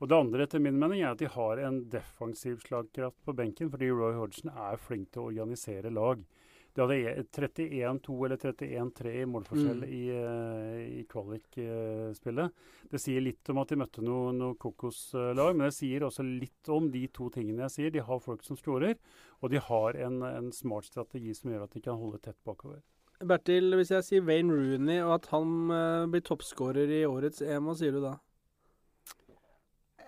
[0.01, 3.69] Og det andre etter min mening er at de har en defensiv slagkraft på benken,
[3.71, 6.25] fordi Roy Hodgson er flink til å organisere lag.
[6.73, 9.89] De hadde 31-2 eller 31-3 i målforskjell mm.
[9.93, 12.63] i, uh, i kvalik-spillet.
[12.89, 16.73] det sier litt om at de møtte noe, noe kokoslag, men det sier også litt
[16.73, 17.93] om de to tingene jeg sier.
[17.93, 18.97] De har folk som skårer,
[19.41, 22.81] og de har en, en smart strategi som gjør at de kan holde tett bakover.
[23.23, 27.69] Bertil, hvis jeg sier Wayne Rooney og at han uh, blir toppskårer i årets EM,
[27.69, 28.17] hva sier du da?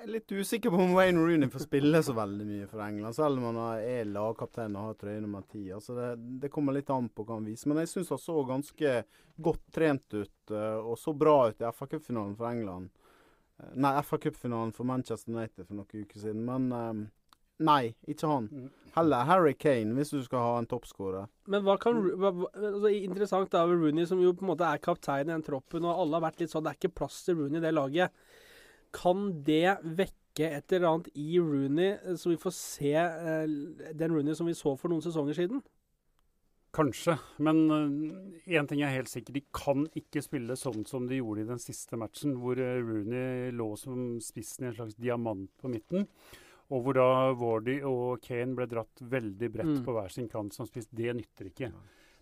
[0.05, 3.41] Er litt usikker på om Wayne Rooney får spille så veldig mye for England, selv
[3.41, 5.63] om han er lagkaptein og har trøye nummer ti.
[5.73, 6.09] Altså det,
[6.43, 7.71] det, kommer litt an på hva han viser.
[7.71, 8.93] Men jeg syns han så ganske
[9.49, 12.93] godt trent ut uh, og så bra ut i FA-cupfinalen for England.
[13.59, 16.45] Uh, nei, FA-cupfinalen for Manchester United for noen uker siden.
[16.47, 17.05] Men uh,
[17.63, 18.47] Nei, ikke han.
[18.51, 18.71] Mm.
[18.95, 21.29] Heller Harry Kane, hvis du skal ha en toppskårer.
[21.51, 25.29] Men hva kan hva, altså, Interessant da Rooney, som jo på en måte er kaptein
[25.29, 27.61] i den troppen, og alle har vært litt sånn Det er ikke plass til Rooney
[27.61, 28.24] i det laget.
[28.95, 33.47] Kan det vekke et eller annet i Rooney, eh, så vi får se uh,
[33.95, 35.63] den Rooney som vi så for noen sesonger siden?
[36.75, 37.61] Kanskje, men
[38.43, 39.37] én uh, ting er helt sikkert.
[39.37, 43.69] De kan ikke spille sånn som de gjorde i den siste matchen, hvor Rooney lå
[43.79, 46.09] som spissen i en slags diamant på midten.
[46.73, 49.83] Og hvor da Wardy og Kane ble dratt veldig bredt mm.
[49.85, 50.89] på hver sin kant som spiss.
[50.89, 51.69] Det nytter ikke.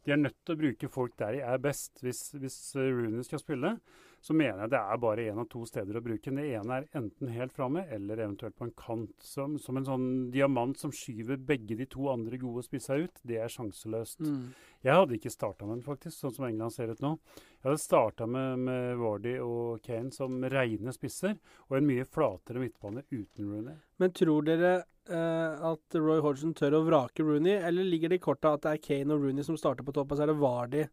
[0.03, 2.01] De er nødt til å bruke folk der de er best.
[2.03, 3.77] Hvis, hvis Rooney skal spille,
[4.23, 6.37] så mener jeg det er bare én av to steder å bruke den.
[6.39, 9.11] Det ene er enten helt framme eller eventuelt på en kant.
[9.19, 13.19] Som, som, en sånn diamant som skyver begge de to andre gode spissa ut.
[13.27, 14.23] Det er sjanseløst.
[14.23, 14.53] Mm.
[14.87, 17.13] Jeg hadde ikke starta med den, faktisk, sånn som England ser ut nå.
[17.59, 21.35] Jeg hadde starta med, med Wardy og Kane som reine spisser,
[21.67, 23.77] og en mye flatere midtbane uten Rooney.
[23.99, 28.23] Men tror dere eh, at Roy Hodgson tør å vrake Rooney, eller ligger det i
[28.23, 30.39] korta at det er Kane og Rooney som starter på topp, og så er det
[30.39, 30.87] Wardy?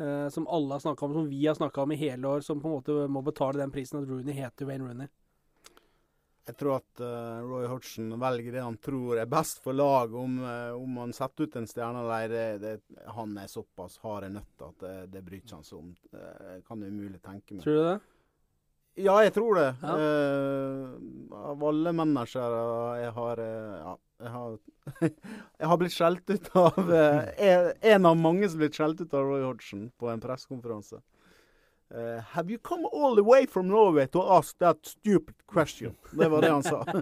[0.00, 2.60] Uh, som alle har snakka om, som vi har snakka om i hele år, som
[2.60, 5.06] på en måte må betale den prisen at Rooney heter Wayne Rooney?
[6.44, 10.16] Jeg tror at uh, Roy Hodgson velger det han tror er best for laget.
[10.20, 12.74] Om, uh, om han setter ut en stjerne eller ei,
[13.16, 15.94] han er såpass hard nøtter at det, det bryr ikke han seg om.
[16.12, 17.64] Uh, kan det umulig tenke meg.
[17.64, 17.96] Tror du det?
[19.06, 19.70] Ja, jeg tror det.
[19.82, 19.94] Ja.
[21.34, 22.52] av alle mennesker
[23.00, 24.58] jeg har ja, jeg har,
[25.60, 29.26] jeg har blitt skjelt ut av eh, En av mange som blitt skjelt ut av
[29.26, 31.00] Roy Hodgson på en pressekonferanse.
[31.94, 35.94] Uh, have you come all the way from Norway to ask that stupid question?
[36.10, 36.84] Det var det han sa.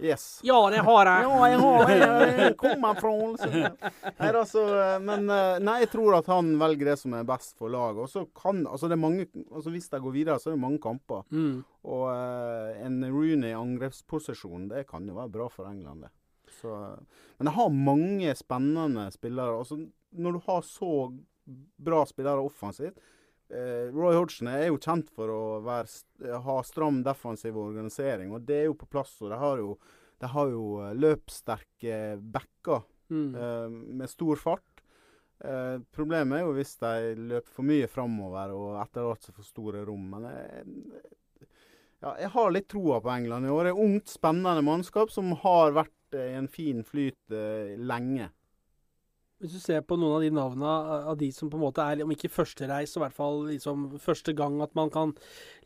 [0.00, 0.40] Yes.
[0.42, 1.24] Ja, det har jeg.
[1.28, 4.62] Ja, jeg har jeg kommer fra Nei, altså,
[5.04, 8.00] men eh, nei, jeg tror at han velger det som er best for laget.
[8.06, 10.62] Og så kan altså det er mange, altså Hvis de går videre, så er det
[10.62, 11.26] mange kamper.
[11.28, 11.60] Mm.
[11.84, 16.14] Og uh, en Rooney angrepsposisjon, det kan jo være bra for England, det.
[16.60, 16.76] Så,
[17.38, 19.58] men jeg har mange spennende spillere.
[19.62, 20.92] Altså, når du har så
[21.80, 23.00] bra spillere offensivt
[23.50, 28.62] eh, Roy Hodgson er jo kjent for å være, ha stram defensiv organisering, og det
[28.62, 29.16] er jo på plass.
[29.22, 29.76] og De har jo,
[30.22, 33.30] de har jo eh, løpssterke backer mm.
[33.34, 33.68] eh,
[34.00, 34.66] med stor fart.
[35.40, 39.86] Eh, problemet er jo hvis de løper for mye framover og etterlater seg får store
[39.88, 40.10] rom.
[40.14, 40.66] Men jeg,
[42.00, 43.68] ja, jeg har litt troa på England i år.
[43.68, 48.30] Det er ungt, spennende mannskap som har vært i en fin flyt uh, lenge.
[49.40, 50.72] Hvis du ser på noen av de navnene
[51.08, 53.86] av de som på en måte er, om ikke førstereis, så i hvert fall liksom
[54.02, 55.14] første gang at man kan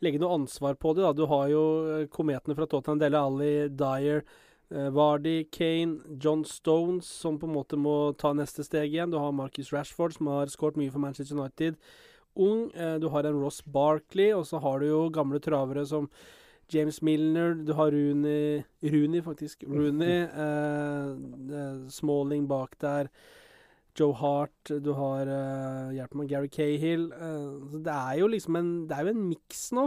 [0.05, 1.03] legge noe ansvar på det.
[1.03, 1.11] Da.
[1.11, 4.23] Du har jo eh, kometene fra Tottenham, Dele Alli, Dyer,
[4.95, 9.11] Vardy, Kane, John Stones, som på en måte må ta neste steg igjen.
[9.11, 11.75] Du har Marcus Rashford, som har skåret mye for Manchester United.
[12.33, 12.71] Ung.
[12.73, 16.09] Du har en Ross Barkley, og så har du jo gamle travere som
[16.73, 19.63] James Milner, du har Rooney Rooney, faktisk.
[19.67, 20.25] Rooney.
[21.55, 23.09] Eh, Smalling bak der.
[23.95, 27.05] Joe Hart, du har uh, hjelp meg, Gary Cahill.
[27.15, 29.85] Uh, det er jo liksom en Det er jo en miks nå.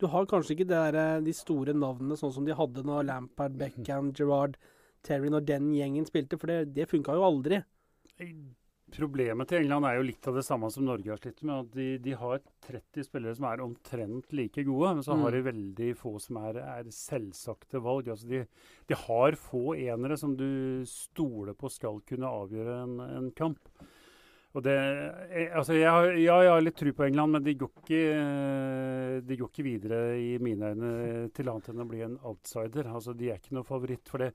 [0.00, 3.58] Du har kanskje ikke der, eh, de store navnene sånn som de hadde når Lampard,
[3.60, 4.56] Beckham, Gerrard,
[5.04, 7.60] Terry Når den gjengen spilte, for det, det funka jo aldri.
[8.90, 11.66] Problemet til England er jo litt av det samme som Norge har slitt med.
[11.66, 15.22] at De, de har 30 spillere som er omtrent like gode, men så mm.
[15.24, 18.10] har de veldig få som er, er selvsagte valg.
[18.10, 18.42] Altså de,
[18.90, 23.72] de, har få enere som du stoler på skal kunne avgjøre en, en kamp.
[24.50, 24.76] Og det,
[25.30, 28.00] eh, altså jeg har, ja, jeg har litt tro på England, men de går, ikke,
[29.28, 32.90] de går ikke videre i mine øyne til annet enn å bli en outsider.
[32.90, 34.10] Altså De er ikke noe favoritt.
[34.10, 34.32] for det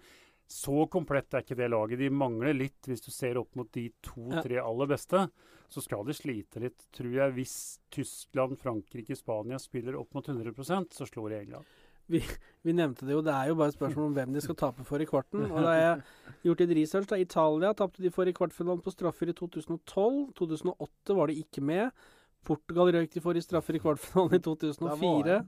[0.48, 2.00] så komplett er ikke det laget.
[2.00, 5.26] De mangler litt, hvis du ser opp mot de to-tre aller beste.
[5.74, 7.34] Så skal de slite litt, tror jeg.
[7.36, 7.56] Hvis
[7.94, 11.74] Tyskland, Frankrike, Spania spiller opp mot 100% så slår de England.
[12.06, 12.22] Vi,
[12.62, 14.86] vi, nevnte det jo, det er jo bare et spørsmål om hvem de skal tape
[14.86, 15.48] for i kvarten.
[15.48, 17.10] Og da har jeg gjort litt research.
[17.10, 20.20] da Italia tapte de for i kvartfinalen på straffer i 2012.
[20.38, 22.06] 2008 var de ikke med.
[22.46, 25.40] Portugal røyk de for i straffer i kvartfinalen i 2004.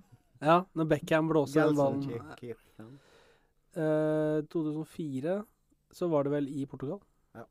[0.41, 2.97] Ja, når Beckham blåser den ballen.
[3.78, 5.43] 2004 eh,
[5.91, 6.99] så var det vel i Portugal?
[7.36, 7.45] Ja.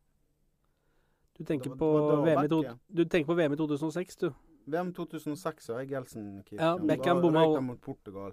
[1.39, 4.31] Du tenker, var, på, VM i to, du tenker på VM i 2006, du?
[4.67, 7.45] VM 2006 er Gelsen Ja, Beckham bomma,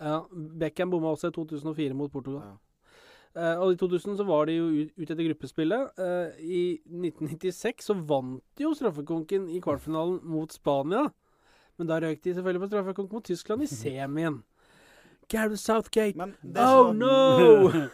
[0.02, 2.42] ja, Beckham bomma også i 2004 mot Portugal.
[2.42, 2.56] Ja.
[3.34, 5.98] Uh, og I 2000 så var de jo ut etter gruppespillet.
[5.98, 11.08] Uh, I 1996 så vant de jo straffekonken i kvartfinalen mot Spania.
[11.82, 14.44] Men da røyk de selvfølgelig på straffekonk mot Tyskland i semien.
[15.32, 16.18] Gareth Southgate.
[16.18, 16.94] oh så...
[16.94, 17.86] no!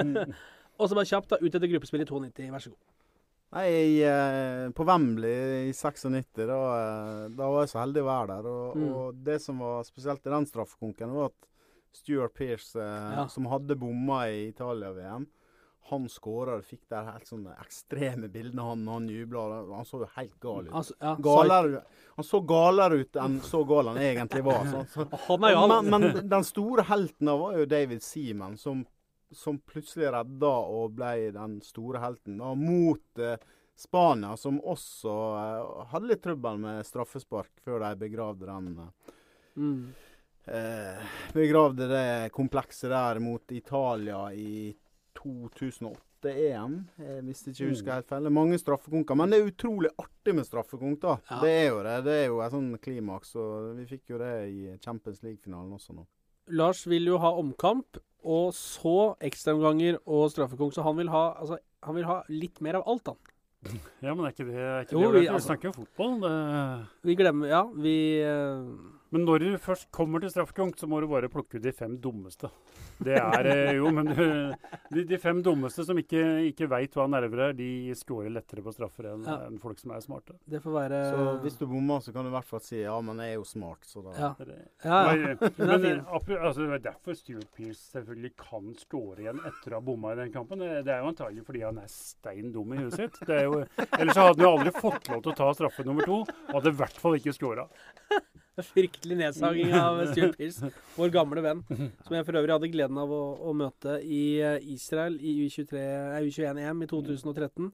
[0.78, 1.40] og så bare kjapt, da.
[1.40, 2.48] Ut etter gruppespill i 92.
[2.54, 2.80] Vær så god.
[3.50, 8.28] Nei, eh, på Wembley i 96, da, eh, da, var jeg så heldig å være
[8.30, 8.50] der.
[8.50, 8.90] Og, mm.
[8.94, 11.48] og det som var spesielt i den straffekonken, var at
[11.98, 13.26] Stuart Pearce, eh, ja.
[13.32, 15.26] som hadde bomma i Italia-VM,
[15.88, 19.44] han skåra og fikk der helt sånne ekstreme bildene han, han jubla.
[19.72, 20.74] Han så jo helt gal ut.
[20.80, 21.82] Altså, ja, galere,
[22.16, 24.68] han så galere ut enn så gal han egentlig var.
[24.70, 24.84] Så,
[25.26, 25.38] så.
[25.40, 28.84] Men, men, den store helten var jo David Seaman, som,
[29.32, 33.40] som, plutselig redda og ble den store helten da, mot eh,
[33.80, 38.70] Spania, som også eh, hadde litt trøbbel med straffespark før de begravde den.
[38.78, 39.16] Eh,
[39.64, 39.82] mm.
[40.54, 44.70] eh, begravde det komplekset der mot Italia i
[45.20, 46.76] 2008-EM,
[47.26, 47.72] hvis jeg ikke mm.
[47.74, 48.28] husker helt feil.
[48.34, 49.18] Mange straffekonker.
[49.18, 51.16] Men det er utrolig artig med straffekonk, da.
[51.30, 51.40] Ja.
[51.44, 51.96] Det er jo det.
[52.06, 53.34] Det er jo et sånn klimaks.
[53.40, 56.06] Og vi fikk jo det i Champions League-finalen også nå.
[56.60, 60.74] Lars vil jo ha omkamp, og så ekstraomganger og straffekonk.
[60.76, 63.20] Så han vil, ha, altså, han vil ha litt mer av alt, han.
[64.00, 66.14] Ja, men er ikke det, er ikke jo, det vi, altså, vi snakker jo fotball.
[66.22, 66.32] Det...
[67.10, 71.08] Vi glemmer Ja, vi uh, men når du først kommer til straffekonk, så må du
[71.10, 72.50] bare plukke ut de fem dummeste.
[73.00, 77.48] Det er eh, jo, men de, de fem dummeste som ikke, ikke veit hva nerver
[77.48, 79.38] er, de scorer lettere på straffer enn ja.
[79.48, 80.36] en folk som er smarte.
[80.44, 82.94] Det får være Så hvis du bommer, så kan du i hvert fall si ja,
[83.02, 84.60] men jeg er jo smart, så da Ja, ja.
[84.84, 85.00] ja.
[85.70, 89.84] Men, men altså, det er derfor Stuart Pearce selvfølgelig kan score igjen etter å ha
[89.84, 90.62] bomma i den kampen.
[90.62, 93.18] Det, det er jo antagelig fordi han er stein dum i huet sitt.
[93.28, 93.62] Jo,
[93.98, 96.72] ellers hadde han jo aldri fått lov til å ta straffe nummer to, og hadde
[96.74, 97.66] i hvert fall ikke scora.
[98.66, 101.60] Fryktelig nedsaging av Stuart Pearce, vår gamle venn.
[102.04, 106.84] Som jeg for øvrig hadde gleden av å, å møte i eh, Israel i U21-EM
[106.84, 107.70] i 2013.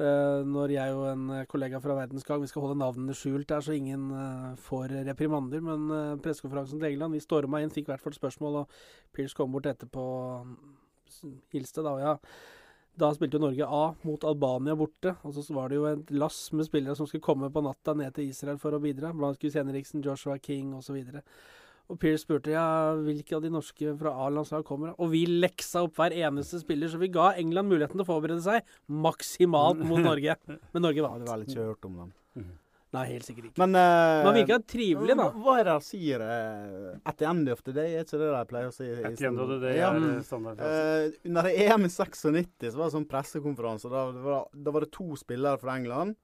[0.00, 3.64] Uh, eh, når jeg og en kollega fra Verdensgang Vi skal holde navnene skjult der,
[3.64, 5.64] så ingen uh, får reprimander.
[5.64, 8.80] Men uh, pressekonferansen til England Vi storma inn, fikk hvert vårt spørsmål, og
[9.16, 10.06] Pearce kom bort etterpå
[11.52, 11.96] hilste, da.
[11.96, 12.16] Og ja,
[12.98, 15.14] da spilte jo Norge A mot Albania borte.
[15.24, 18.14] Og så var det jo et lass med spillere som skulle komme på natta ned
[18.16, 19.14] til Israel for å bidra.
[19.16, 20.98] Blant Gus Henriksen, Joshua King osv.
[20.98, 21.20] Og,
[21.90, 22.64] og Pierce spurte ja,
[22.98, 24.96] hvilke av de norske fra A-landslaget kommer.
[24.98, 28.44] Og vi leksa opp hver eneste spiller, så vi ga England muligheten til å forberede
[28.44, 30.36] seg maksimalt mot Norge.
[30.46, 31.22] Men Norge vant.
[31.24, 32.16] Det var litt kjørt om dem.
[32.90, 33.60] Nei, helt sikkert ikke.
[33.62, 35.28] Men, uh, Man virker trivelig, da.
[35.38, 36.24] Hva er det de sier?
[36.24, 38.88] Uh, at the end of the day, er ikke det de pleier å si?
[38.90, 39.92] At the end of the day ja.
[39.92, 40.24] er mm.
[40.26, 40.58] standard.
[40.58, 43.92] Uh, under EM i 96 så var det sånn pressekonferanse.
[43.92, 46.18] Da, da, da var det to spillere fra England.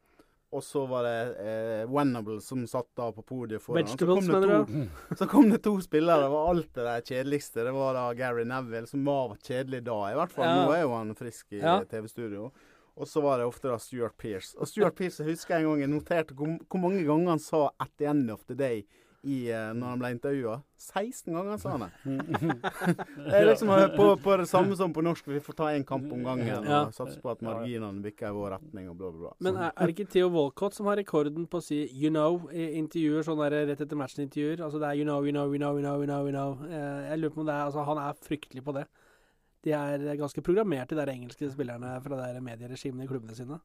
[0.55, 3.89] Og så var det eh, Wennable som satt da på podiet foran.
[3.91, 4.85] Så kom, to,
[5.19, 6.23] så kom, det to, spillere.
[6.23, 7.65] Det var alltid det kjedeligste.
[7.67, 9.99] Det var da Gary Neville, som var kjedelig da.
[10.13, 10.63] I hvert fall ja.
[10.63, 11.81] nå er jo han frisk i ja.
[11.91, 12.53] TV-studio.
[12.97, 14.55] Og så var det ofte da Stuart Pearce.
[14.59, 17.69] Og Stuart Pearce jeg husker en gang jeg noterte hvor, hvor mange ganger han sa
[17.81, 18.87] 'at the end of the day'
[19.27, 20.57] i, uh, når han ble intervjua.
[20.79, 21.91] 16 ganger sa han det.
[23.27, 25.29] det er liksom eh, på, på, det samme som på norsk.
[25.33, 28.55] Vi får ta én kamp om gangen og satse på at marginene bikker i vår
[28.55, 29.33] retning og bla, bla, bla.
[29.43, 32.77] Men er, det ikke Theo Walcott som har rekorden på å si 'you know' i
[32.79, 34.63] intervjuer, sånn der rett etter matchen-intervjuer?
[34.63, 36.55] Altså det er 'you know, you know, you know, you know', you know, you know.
[36.63, 38.87] Uh, jeg lurer på om det er Altså, han er fryktelig på det.
[39.67, 43.59] De er ganske programmert, de der engelske spillerne fra de medieregimene i klubbene sine.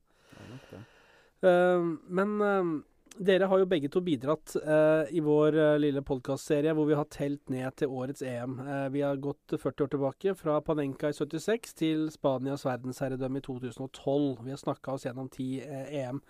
[1.42, 2.80] Uh, men uh,
[3.20, 7.10] Dere har jo begge to bidratt uh, i vår uh, lille podkastserie hvor vi har
[7.12, 8.56] telt ned til årets EM.
[8.64, 13.46] Uh, vi har gått 40 år tilbake, fra Panenka i 76 til Spanias verdensherredømme i
[13.46, 14.46] 2012.
[14.46, 16.24] Vi har snakka oss gjennom ti EM.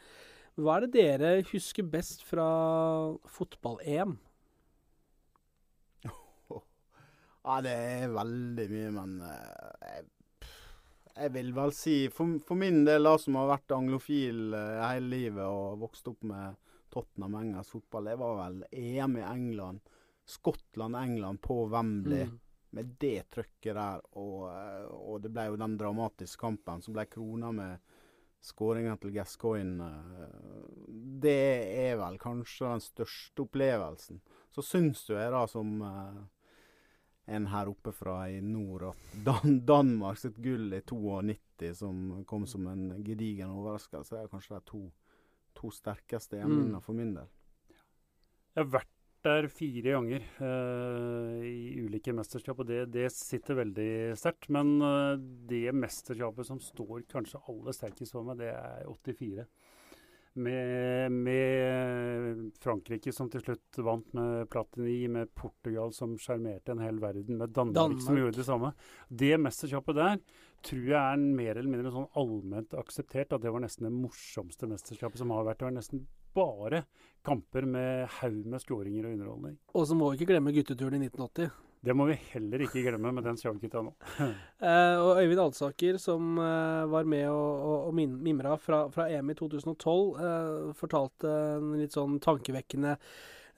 [0.58, 2.50] Hva er det dere husker best fra
[3.30, 4.18] fotball-EM?
[7.42, 10.04] Ja, det er veldig mye, men jeg,
[11.16, 15.46] jeg vil vel si for, for, min del, da, som har vært anglofil hele livet
[15.48, 16.60] og vokst opp med
[16.92, 19.82] Tottenham engelsk fotball, det var vel EM i England.
[20.26, 22.24] Skottland-England på Wembley.
[22.24, 22.40] Mm.
[22.70, 24.46] Med det trøkket der, og,
[24.88, 27.98] og, det ble jo den dramatiske kampen som ble krona med
[28.42, 29.90] skåringa til Gascoigne.
[31.26, 31.42] Det
[31.82, 34.22] er vel kanskje den største opplevelsen.
[34.56, 35.74] Så syns jo jeg da som
[37.28, 42.48] en her oppe fra i nord at Dan Danmark sitt gull i 92, som kom
[42.50, 44.82] som en gedigen overraskelse, er kanskje de to
[45.58, 46.86] to sterkeste hjemmeminner mm.
[46.86, 47.30] for min del.
[48.56, 53.92] Jeg har vært der fire ganger uh, i ulike mesterskap, og det, det sitter veldig
[54.18, 54.50] sterkt.
[54.54, 55.14] Men uh,
[55.50, 59.46] det mesterskapet som står kanskje aller sterkest for meg, det er 84.
[60.34, 67.02] Med, med, Frankrike som til slutt vant med Platini, med Portugal som sjarmerte en hel
[67.04, 68.72] verden, med Danmark, Danmark, som gjorde det samme.
[69.10, 70.22] Det mesterskapet der
[70.64, 74.70] tror jeg er mer eller mindre sånn allment akseptert at det var nesten det morsomste
[74.72, 75.60] mesterskapet som har vært.
[75.60, 76.06] Det var nesten
[76.36, 76.86] bare
[77.28, 79.60] kamper med haug med skåringer og underholdning.
[79.76, 81.52] Og så må vi ikke glemme gutteturen i 1980.
[81.82, 83.92] Det må vi heller ikke glemme, med den skal vi ikke ta nå.
[84.70, 89.38] eh, og Øyvind Alsaker, som eh, var med og, og, mimra fra, fra, EM i
[89.40, 93.00] 2012, eh, fortalte en litt sånn tankevekkende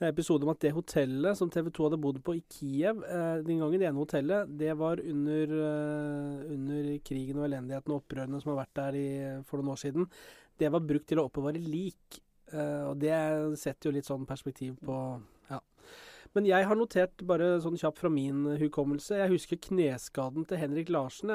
[0.08, 3.62] episode om at det hotellet som TV 2 hadde bodd på i Kiev eh, den
[3.62, 8.54] gangen, det ene hotellet, det var under, eh, under krigen og elendigheten og opprørene som
[8.54, 9.10] har vært der i,
[9.48, 10.08] for noen år siden.
[10.60, 12.24] Det var brukt til å oppbevare lik.
[12.54, 13.16] Eh, og det
[13.60, 14.98] setter jo litt sånn perspektiv på
[16.34, 19.20] men jeg har notert bare sånn kjapt fra min hukommelse.
[19.20, 21.30] Jeg husker kneskaden til Henrik Larsen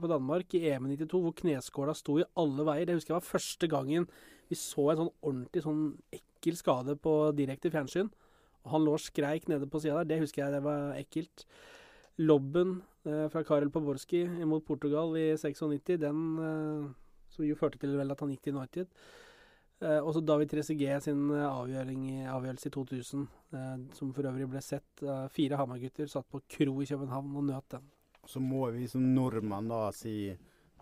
[0.00, 2.84] på Danmark i EM 92, hvor kneskåla sto i alle veier.
[2.88, 4.08] Det husker jeg var første gangen
[4.52, 8.10] vi så en sånn ordentlig sånn ekkel skade på direkte fjernsyn.
[8.62, 10.10] Og han lå og skreik nede på sida der.
[10.10, 11.46] Det husker jeg det var ekkelt.
[12.20, 16.90] Lobben eh, fra Karel Poborski mot Portugal i 96, den eh,
[17.32, 18.90] som jo førte til vel at han gikk til United.
[19.82, 23.26] Eh, også David Trezeguet sin eh, avgjørelse i 2000,
[23.56, 25.02] eh, som for øvrig ble sett.
[25.02, 27.90] Eh, fire Hamar-gutter satt på kro i København og nøt den.
[28.30, 30.30] Så må vi som nordmenn da si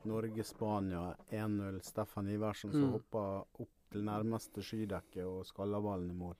[0.05, 1.81] Norge-Spania 1-0.
[1.81, 2.93] Steffen Iversen som mm.
[2.99, 6.37] hoppa opp til nærmeste skydekke og skalla ballen i mål.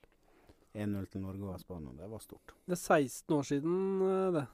[0.73, 1.97] 1-0 til Norge og Spania.
[1.97, 2.53] Det var stort.
[2.65, 4.45] Det er 16 år siden, eh, det.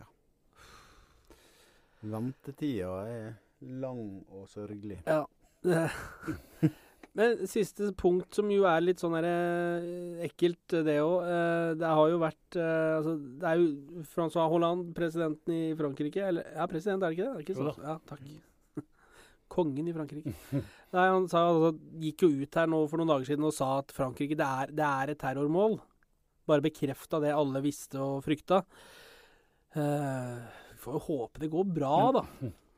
[0.00, 0.08] Ja.
[2.16, 5.02] Ventetida er lang og sørgelig.
[5.06, 5.24] Ja.
[7.18, 11.16] Men siste punkt, som jo er litt sånn eh, ekkelt, det òg.
[11.26, 16.22] Eh, det har jo vært eh, altså, Det er jo Francois Hollande, presidenten i Frankrike
[16.28, 17.32] Eller ja, president, er det ikke det?
[17.32, 17.82] Er ikke sånn?
[17.82, 18.86] Ja, takk.
[19.56, 20.36] Kongen i Frankrike.
[20.94, 23.72] Nei, han sa, altså, gikk jo ut her nå for noen dager siden og sa
[23.80, 25.80] at Frankrike det er, det er et terrormål.
[26.50, 28.62] Bare bekrefta det alle visste og frykta.
[29.70, 30.38] Uh,
[30.82, 32.24] får jo håpe det går bra, da.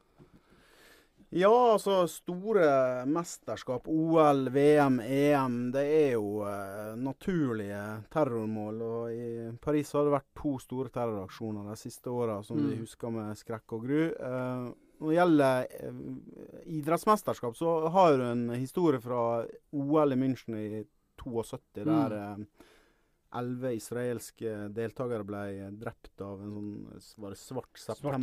[1.35, 7.81] Ja, altså store mesterskap, OL, VM, EM, det er jo eh, naturlige
[8.13, 8.83] terrormål.
[8.85, 9.29] Og i
[9.65, 12.67] Paris har det vært to store terroraksjoner de siste åra som mm.
[12.69, 14.03] vi husker med skrekk og gru.
[14.13, 14.67] Eh,
[15.03, 16.03] når det gjelder uh,
[16.77, 19.23] idrettsmesterskap, så har du en historie fra
[19.75, 20.85] OL i München i
[21.19, 22.45] 72, der mm
[23.39, 25.43] elleve israelske deltakere ble
[25.81, 26.73] drept av en sånn
[27.23, 28.19] var det Svart september.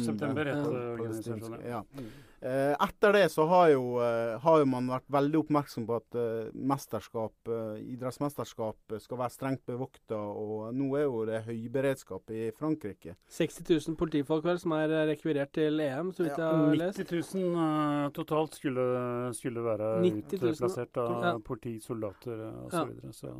[0.55, 1.83] Svart september ja.
[1.97, 2.09] Mm.
[2.41, 6.15] Eh, etter det så har jo, eh, har jo, man vært veldig oppmerksom på at
[6.15, 12.47] uh, mesterskap, uh, idrettsmesterskap skal være strengt bevokta, og nå er jo det høyberedskap i
[12.55, 13.17] Frankrike.
[13.35, 16.45] 60 000 politifolk her som er rekvirert til EM, så vidt ja.
[16.45, 17.01] jeg har lest?
[17.03, 18.85] 90 000 uh, totalt skulle,
[19.35, 21.33] skulle være utplassert av ja.
[21.43, 22.77] politi, soldater osv.
[22.77, 23.35] Så, videre, så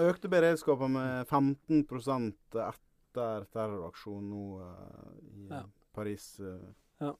[0.00, 5.60] Økte beredskapen med 15 etter terroraksjonen nå uh, i ja.
[5.94, 6.56] Paris uh,
[6.98, 7.12] ja.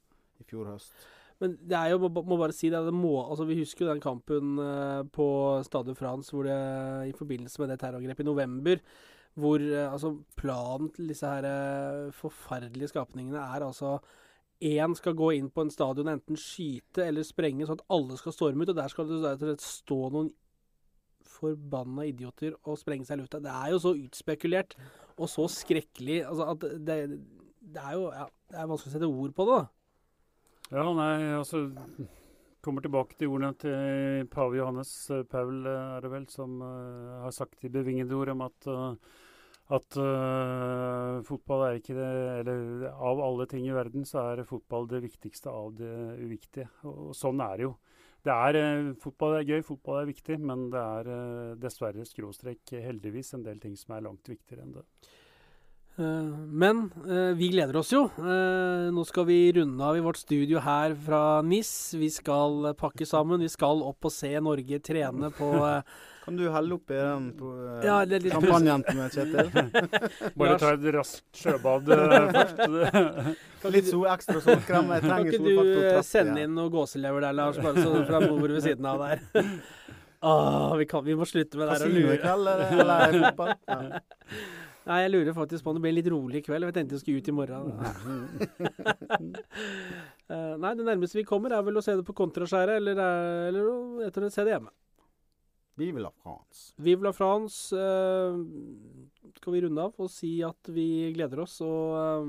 [0.43, 0.97] i fjor høst.
[1.43, 4.03] Men det er jo, må, bare si det, det må, altså Vi husker jo den
[4.03, 5.27] kampen uh, på
[5.67, 6.59] Stade France hvor det,
[7.11, 8.83] i forbindelse med det terrorangrepet i november,
[9.35, 13.97] hvor altså planen til disse her forferdelige skapningene er altså
[14.63, 18.17] én skal gå inn på en stadion og enten skyte eller sprenge, sånn at alle
[18.21, 18.71] skal storme ut.
[18.71, 20.31] Og der skal det stå noen
[21.35, 23.43] forbanna idioter å sprenge seg i lufta.
[23.43, 24.77] Det er jo så utspekulert
[25.15, 26.99] og så skrekkelig altså at det,
[27.75, 29.65] det er jo ja, Det er vanskelig å sette ord på det, da.
[30.75, 31.67] Ja, nei, altså
[32.65, 34.91] kommer tilbake til ordene til pave Johannes
[35.31, 38.71] Paul, er det vel, som har sagt i bevingede ord om at
[39.73, 42.09] at uh, fotball er ikke det
[42.43, 46.69] Eller av alle ting i verden, så er fotball det viktigste av det uviktige.
[46.85, 47.75] Og sånn er det jo.
[48.25, 52.73] Det er, uh, fotball er gøy, fotball er viktig, men det er uh, dessverre skråstrek
[52.73, 54.85] heldigvis en del ting som er langt viktigere enn det.
[55.95, 56.89] Eh, men
[57.39, 58.01] vi gleder oss jo.
[58.19, 61.71] Nå skal vi runde av i vårt studio her fra NIS.
[62.01, 63.45] Vi skal pakke sammen.
[63.47, 65.53] Vi skal opp og se Norge trene på
[66.25, 67.51] Kan du helle oppi den på
[67.85, 69.51] ja, litt kampanjen til Kjetil?
[70.41, 71.91] Bare ta et raskt sjøbad
[72.37, 72.63] først.
[73.75, 74.89] litt so ekstra solkrem.
[74.97, 78.57] Jeg trenger Kan ikke du sende inn noe gåselever der, Lars, bare så fra bordet
[78.57, 79.21] ved siden av der?
[80.25, 82.17] Åh, vi, kan, vi må slutte med det der å lure.
[82.33, 83.53] Eller, eller fotball?
[83.69, 84.01] Ja.
[84.85, 86.65] Nei, jeg lurer faktisk på om det blir litt rolig i kveld.
[86.71, 87.69] Jeg tenkte jeg skulle ut i morgen.
[90.33, 93.01] uh, nei, det nærmeste vi kommer, er vel å se det på kontraskjæret, eller,
[93.51, 94.73] eller etter å se det hjemme.
[95.77, 96.73] Vive la France.
[96.77, 97.75] Vive la France.
[97.75, 98.45] Uh,
[99.35, 102.27] skal vi runde av og si at vi gleder oss, og uh,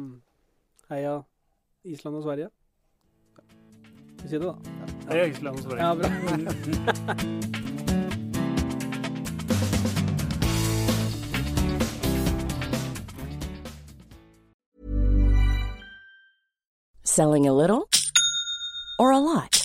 [0.89, 1.23] heia
[1.85, 2.49] Island og Sverige.
[4.23, 4.55] Vi sier det, da.
[5.11, 5.81] Heia Island og Sverige.
[5.85, 6.09] Ja, bra.
[17.03, 17.87] Selling a little
[18.99, 19.64] or a lot?